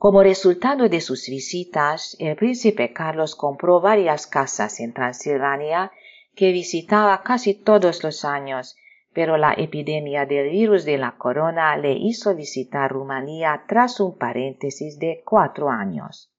Como 0.00 0.22
resultado 0.22 0.88
de 0.88 1.02
sus 1.02 1.28
visitas, 1.28 2.16
el 2.18 2.34
príncipe 2.34 2.90
Carlos 2.94 3.34
compró 3.34 3.82
varias 3.82 4.26
casas 4.26 4.80
en 4.80 4.94
Transilvania 4.94 5.92
que 6.34 6.52
visitaba 6.52 7.22
casi 7.22 7.52
todos 7.52 8.02
los 8.02 8.24
años, 8.24 8.78
pero 9.12 9.36
la 9.36 9.52
epidemia 9.52 10.24
del 10.24 10.48
virus 10.48 10.86
de 10.86 10.96
la 10.96 11.18
corona 11.18 11.76
le 11.76 11.92
hizo 11.92 12.34
visitar 12.34 12.90
Rumanía 12.90 13.64
tras 13.68 14.00
un 14.00 14.16
paréntesis 14.16 14.98
de 14.98 15.22
cuatro 15.22 15.68
años. 15.68 16.32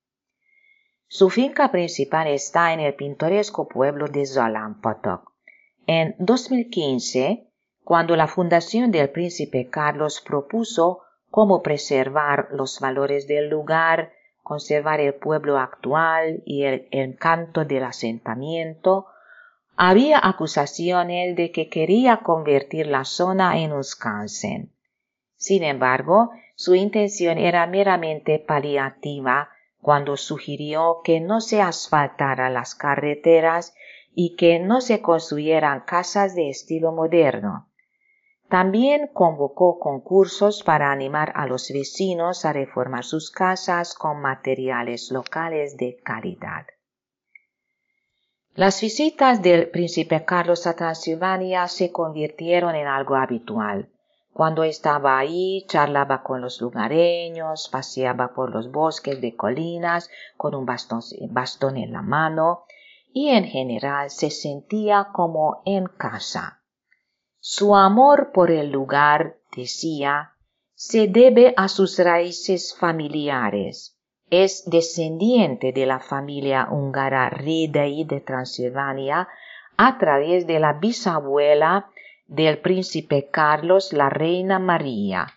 Su 1.07 1.29
finca 1.29 1.71
principal 1.71 2.29
está 2.29 2.73
en 2.73 2.79
el 2.79 2.95
pintoresco 2.95 3.67
pueblo 3.67 4.07
de 4.07 4.25
Zalampatok. 4.25 5.33
En 5.85 6.15
2015, 6.17 7.47
cuando 7.83 8.15
la 8.15 8.25
fundación 8.25 8.89
del 8.89 9.11
príncipe 9.11 9.69
Carlos 9.69 10.19
propuso 10.19 11.03
cómo 11.31 11.63
preservar 11.63 12.49
los 12.51 12.79
valores 12.79 13.27
del 13.27 13.49
lugar, 13.49 14.11
conservar 14.43 14.99
el 14.99 15.15
pueblo 15.15 15.57
actual 15.57 16.43
y 16.45 16.63
el 16.63 16.87
encanto 16.91 17.65
del 17.65 17.85
asentamiento, 17.85 19.07
había 19.77 20.19
acusaciones 20.21 21.35
de 21.35 21.51
que 21.51 21.69
quería 21.69 22.17
convertir 22.17 22.87
la 22.87 23.05
zona 23.05 23.59
en 23.59 23.71
un 23.71 23.83
Skansen. 23.83 24.73
Sin 25.37 25.63
embargo, 25.63 26.31
su 26.55 26.75
intención 26.75 27.39
era 27.39 27.65
meramente 27.65 28.37
paliativa 28.37 29.49
cuando 29.81 30.17
sugirió 30.17 31.01
que 31.03 31.19
no 31.19 31.41
se 31.41 31.61
asfaltaran 31.61 32.53
las 32.53 32.75
carreteras 32.75 33.73
y 34.13 34.35
que 34.35 34.59
no 34.59 34.81
se 34.81 35.01
construyeran 35.01 35.81
casas 35.81 36.35
de 36.35 36.49
estilo 36.49 36.91
moderno. 36.91 37.70
También 38.51 39.07
convocó 39.13 39.79
concursos 39.79 40.61
para 40.61 40.91
animar 40.91 41.31
a 41.37 41.47
los 41.47 41.71
vecinos 41.71 42.43
a 42.43 42.51
reformar 42.51 43.05
sus 43.05 43.31
casas 43.31 43.93
con 43.93 44.19
materiales 44.19 45.09
locales 45.09 45.77
de 45.77 46.01
calidad. 46.03 46.65
Las 48.53 48.81
visitas 48.81 49.41
del 49.41 49.69
príncipe 49.69 50.25
Carlos 50.25 50.67
a 50.67 50.75
Transilvania 50.75 51.69
se 51.69 51.93
convirtieron 51.93 52.75
en 52.75 52.87
algo 52.87 53.15
habitual. 53.15 53.89
Cuando 54.33 54.65
estaba 54.65 55.17
ahí, 55.17 55.65
charlaba 55.69 56.21
con 56.21 56.41
los 56.41 56.59
lugareños, 56.59 57.69
paseaba 57.71 58.33
por 58.33 58.51
los 58.51 58.69
bosques 58.69 59.21
de 59.21 59.33
colinas 59.33 60.09
con 60.35 60.55
un 60.55 60.65
bastón, 60.65 60.99
bastón 61.29 61.77
en 61.77 61.93
la 61.93 62.01
mano 62.01 62.65
y 63.13 63.29
en 63.29 63.45
general 63.45 64.09
se 64.09 64.29
sentía 64.29 65.07
como 65.13 65.61
en 65.63 65.85
casa. 65.85 66.60
Su 67.43 67.75
amor 67.75 68.31
por 68.33 68.51
el 68.51 68.69
lugar, 68.71 69.39
decía, 69.57 70.33
se 70.75 71.07
debe 71.07 71.55
a 71.57 71.69
sus 71.69 71.97
raíces 71.97 72.75
familiares. 72.79 73.97
es 74.29 74.69
descendiente 74.69 75.73
de 75.73 75.87
la 75.87 75.99
familia 75.99 76.67
húngara 76.69 77.31
Rédei 77.31 78.05
de 78.05 78.21
Transilvania 78.21 79.27
a 79.75 79.97
través 79.97 80.45
de 80.45 80.59
la 80.59 80.73
bisabuela 80.73 81.89
del 82.27 82.59
príncipe 82.59 83.27
Carlos, 83.31 83.91
la 83.91 84.11
reina 84.11 84.59
María. 84.59 85.27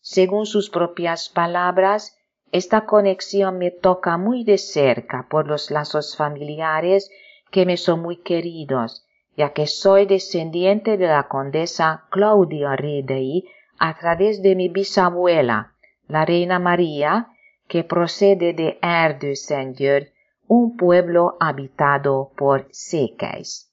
Según 0.00 0.46
sus 0.46 0.70
propias 0.70 1.28
palabras, 1.28 2.16
esta 2.52 2.86
conexión 2.86 3.58
me 3.58 3.72
toca 3.72 4.16
muy 4.16 4.44
de 4.44 4.58
cerca 4.58 5.26
por 5.28 5.48
los 5.48 5.72
lazos 5.72 6.16
familiares 6.16 7.10
que 7.50 7.66
me 7.66 7.76
son 7.76 8.00
muy 8.00 8.18
queridos, 8.22 9.07
ya 9.38 9.52
que 9.52 9.68
soy 9.68 10.04
descendiente 10.06 10.96
de 10.96 11.06
la 11.06 11.28
condesa 11.28 12.06
Claudia 12.10 12.74
Redei 12.74 13.44
a 13.78 13.96
través 13.96 14.42
de 14.42 14.56
mi 14.56 14.68
bisabuela, 14.68 15.74
la 16.08 16.24
reina 16.24 16.58
María, 16.58 17.28
que 17.68 17.84
procede 17.84 18.52
de 18.52 18.80
Erdőszengyőr, 18.82 20.12
un 20.48 20.76
pueblo 20.76 21.36
habitado 21.38 22.32
por 22.36 22.66
sequeis. 22.72 23.72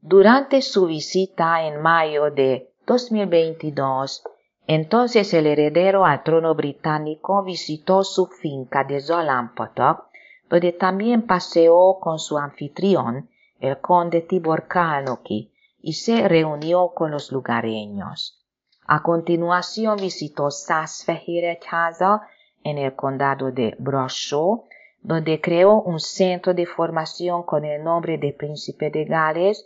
Durante 0.00 0.62
su 0.62 0.86
visita 0.86 1.66
en 1.66 1.82
mayo 1.82 2.30
de 2.30 2.72
2022, 2.86 4.22
entonces 4.68 5.34
el 5.34 5.48
heredero 5.48 6.04
al 6.04 6.22
trono 6.22 6.54
británico 6.54 7.42
visitó 7.42 8.04
su 8.04 8.26
finca 8.26 8.84
de 8.84 9.00
Zalampatak, 9.00 10.04
donde 10.48 10.72
también 10.72 11.22
paseó 11.26 11.98
con 11.98 12.20
su 12.20 12.38
anfitrión, 12.38 13.28
el 13.62 13.80
conde 13.80 14.20
Tibor 14.22 14.66
Kalnoki, 14.66 15.52
y 15.80 15.92
se 15.94 16.28
reunió 16.28 16.92
con 16.94 17.10
los 17.12 17.30
lugareños. 17.32 18.44
A 18.86 19.02
continuación 19.02 19.96
visitó 19.96 20.50
Szászfehéregyháza 20.50 22.22
en 22.64 22.78
el 22.78 22.94
condado 22.94 23.52
de 23.52 23.74
Bradshaw, 23.78 24.64
donde 25.00 25.40
creó 25.40 25.80
un 25.80 26.00
centro 26.00 26.54
de 26.54 26.66
formación 26.66 27.44
con 27.44 27.64
el 27.64 27.82
nombre 27.82 28.18
de 28.18 28.32
Príncipe 28.32 28.90
de 28.90 29.04
Gales, 29.04 29.64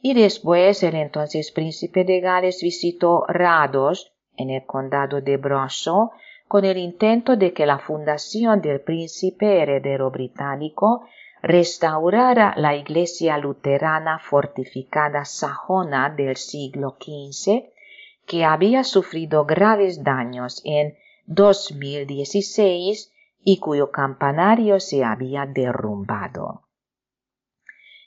y 0.00 0.14
después 0.14 0.82
el 0.82 0.94
entonces 0.94 1.52
Príncipe 1.52 2.04
de 2.04 2.20
Gales 2.20 2.60
visitó 2.62 3.24
Rados, 3.28 4.12
en 4.36 4.50
el 4.50 4.64
condado 4.64 5.20
de 5.20 5.36
Bradshaw, 5.36 6.10
con 6.48 6.64
el 6.64 6.78
intento 6.78 7.36
de 7.36 7.52
que 7.52 7.66
la 7.66 7.78
fundación 7.78 8.60
del 8.60 8.80
príncipe 8.80 9.62
heredero 9.62 10.10
británico 10.10 11.06
restaurara 11.44 12.54
la 12.56 12.74
iglesia 12.74 13.36
luterana 13.36 14.18
fortificada 14.18 15.26
sajona 15.26 16.08
del 16.08 16.36
siglo 16.36 16.96
XV, 16.98 17.70
que 18.26 18.46
había 18.46 18.82
sufrido 18.82 19.44
graves 19.44 20.02
daños 20.02 20.62
en 20.64 20.96
2016 21.26 23.12
y 23.44 23.58
cuyo 23.58 23.90
campanario 23.90 24.80
se 24.80 25.04
había 25.04 25.44
derrumbado. 25.44 26.62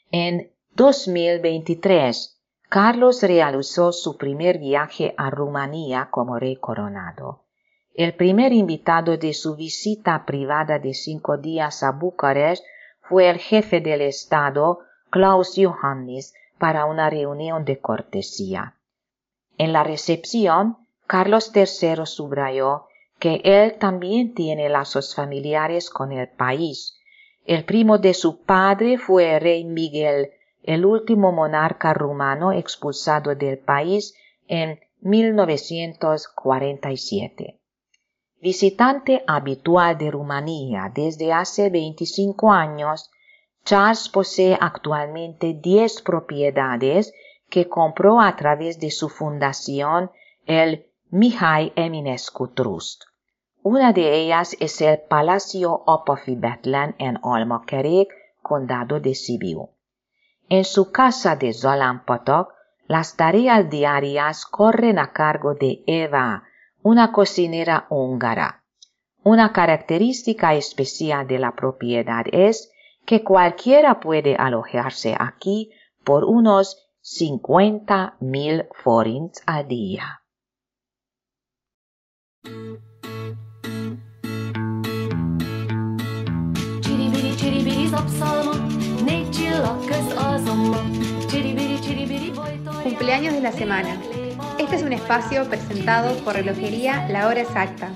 En 0.09 0.51
2023, 0.71 2.41
Carlos 2.69 3.21
realizó 3.21 3.91
su 3.91 4.17
primer 4.17 4.57
viaje 4.57 5.13
a 5.15 5.29
Rumanía 5.29 6.09
como 6.09 6.39
rey 6.39 6.55
coronado. 6.55 7.43
El 7.93 8.15
primer 8.15 8.51
invitado 8.51 9.15
de 9.17 9.35
su 9.35 9.55
visita 9.55 10.25
privada 10.25 10.79
de 10.79 10.95
cinco 10.95 11.37
días 11.37 11.83
a 11.83 11.91
Bucarest 11.91 12.65
fue 13.09 13.29
el 13.29 13.39
jefe 13.39 13.81
del 13.81 14.01
Estado, 14.01 14.79
Klaus 15.09 15.53
Johannes, 15.55 16.33
para 16.57 16.85
una 16.85 17.09
reunión 17.09 17.65
de 17.65 17.79
cortesía. 17.79 18.75
En 19.57 19.73
la 19.73 19.83
recepción, 19.83 20.77
Carlos 21.07 21.51
III 21.55 22.05
subrayó 22.05 22.85
que 23.19 23.41
él 23.43 23.77
también 23.79 24.33
tiene 24.33 24.69
lazos 24.69 25.15
familiares 25.15 25.89
con 25.89 26.11
el 26.11 26.29
país. 26.29 26.99
El 27.45 27.65
primo 27.65 27.97
de 27.97 28.13
su 28.13 28.43
padre 28.43 28.97
fue 28.97 29.35
el 29.35 29.41
rey 29.41 29.63
Miguel, 29.63 30.31
el 30.63 30.85
último 30.85 31.31
monarca 31.31 31.93
rumano 31.93 32.51
expulsado 32.51 33.35
del 33.35 33.57
país 33.57 34.13
en 34.47 34.81
1947. 35.01 37.57
Visitante 38.39 39.23
habitual 39.25 39.97
de 39.97 40.11
Rumanía 40.11 40.91
desde 40.93 41.33
hace 41.33 41.69
25 41.69 42.51
años, 42.51 43.09
Charles 43.65 44.09
posee 44.09 44.57
actualmente 44.61 45.53
10 45.53 46.03
propiedades 46.03 47.13
que 47.49 47.67
compró 47.67 48.21
a 48.21 48.35
través 48.35 48.79
de 48.79 48.91
su 48.91 49.09
fundación, 49.09 50.11
el 50.45 50.85
Mihai 51.09 51.73
Eminescu 51.75 52.49
Trust. 52.49 53.03
Una 53.63 53.91
de 53.91 54.15
ellas 54.15 54.55
es 54.59 54.81
el 54.81 54.99
Palacio 54.99 55.83
Apafi 55.87 56.35
Betlen 56.35 56.95
en 56.99 57.19
Almakerék, 57.23 58.09
condado 58.41 58.99
de 58.99 59.15
Sibiu. 59.15 59.69
En 60.47 60.63
su 60.63 60.91
casa 60.91 61.35
de 61.35 61.53
Zalampatok, 61.53 62.53
las 62.87 63.17
tareas 63.17 63.69
diarias 63.69 64.45
corren 64.45 64.99
a 64.99 65.11
cargo 65.11 65.55
de 65.55 65.83
Eva, 65.87 66.43
una 66.87 67.11
cocinera 67.11 67.85
húngara. 67.89 68.63
Una 69.21 69.51
característica 69.51 70.53
especial 70.53 71.27
de 71.27 71.37
la 71.37 71.53
propiedad 71.53 72.23
es 72.31 72.71
que 73.05 73.25
cualquiera 73.25 73.99
puede 73.99 74.37
alojarse 74.37 75.13
aquí 75.19 75.71
por 76.05 76.23
unos 76.23 76.87
50 77.01 78.15
mil 78.21 78.67
forints 78.83 79.43
al 79.45 79.67
día. 79.67 80.21
Csiribiri, 86.81 87.91
Este 94.67 94.75
es 94.75 94.83
un 94.83 94.91
espacio 94.91 95.47
presentado 95.47 96.13
por 96.25 96.33
Relojería 96.33 97.07
La 97.07 97.27
Hora 97.27 97.39
Exacta. 97.39 97.89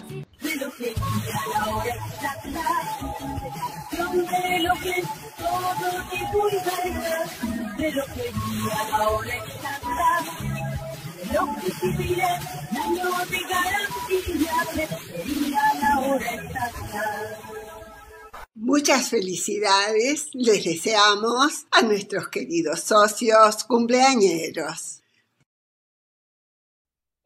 Muchas 18.55 19.09
felicidades 19.09 20.29
les 20.31 20.63
deseamos 20.63 21.65
a 21.71 21.81
nuestros 21.81 22.29
queridos 22.29 22.79
socios 22.79 23.65
cumpleañeros. 23.65 25.00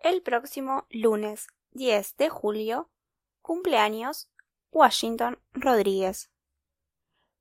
El 0.06 0.22
próximo 0.22 0.86
lunes 0.92 1.48
10 1.72 2.18
de 2.18 2.30
julio, 2.30 2.92
cumpleaños 3.42 4.30
Washington 4.70 5.42
Rodríguez. 5.52 6.30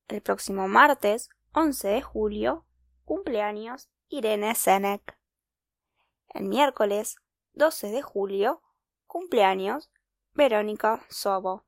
El 0.09 0.23
próximo 0.23 0.67
martes 0.67 1.29
11 1.53 1.89
de 1.89 2.01
julio, 2.01 2.65
cumpleaños 3.05 3.91
Irene 4.09 4.55
Senek. 4.55 5.19
El 6.31 6.45
miércoles 6.45 7.17
12 7.53 7.89
de 7.89 8.01
julio, 8.01 8.63
cumpleaños 9.07 9.93
Verónica 10.33 11.05
Sobo. 11.11 11.67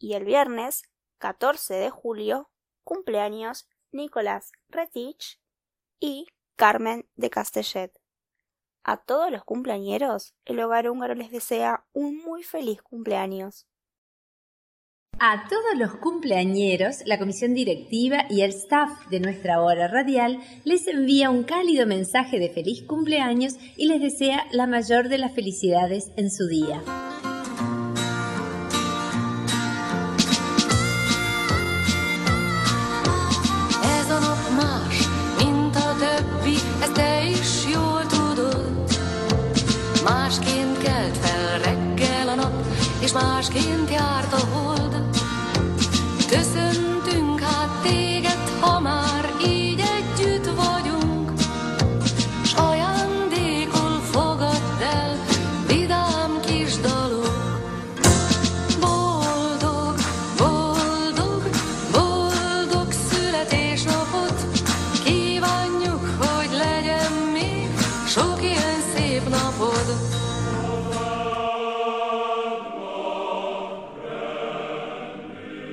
Y 0.00 0.14
el 0.14 0.24
viernes 0.24 0.82
14 1.18 1.72
de 1.72 1.90
julio, 1.90 2.50
cumpleaños 2.82 3.68
Nicolás 3.92 4.50
Retich 4.68 5.40
y 6.00 6.26
Carmen 6.56 7.08
de 7.14 7.30
Castellet. 7.30 8.03
A 8.86 8.98
todos 8.98 9.32
los 9.32 9.44
cumpleañeros, 9.44 10.34
el 10.44 10.60
hogar 10.60 10.90
húngaro 10.90 11.14
les 11.14 11.30
desea 11.30 11.86
un 11.94 12.18
muy 12.18 12.42
feliz 12.42 12.82
cumpleaños. 12.82 13.66
A 15.18 15.48
todos 15.48 15.78
los 15.78 15.94
cumpleañeros, 15.96 16.98
la 17.06 17.18
comisión 17.18 17.54
directiva 17.54 18.26
y 18.28 18.42
el 18.42 18.50
staff 18.50 18.90
de 19.08 19.20
nuestra 19.20 19.62
hora 19.62 19.88
radial 19.88 20.38
les 20.64 20.86
envía 20.86 21.30
un 21.30 21.44
cálido 21.44 21.86
mensaje 21.86 22.38
de 22.38 22.50
feliz 22.50 22.82
cumpleaños 22.82 23.54
y 23.76 23.86
les 23.86 24.02
desea 24.02 24.44
la 24.52 24.66
mayor 24.66 25.08
de 25.08 25.16
las 25.18 25.32
felicidades 25.32 26.10
en 26.16 26.30
su 26.30 26.46
día. 26.46 26.82
is 43.04 43.12
maar 43.12 43.42
skin 43.44 43.83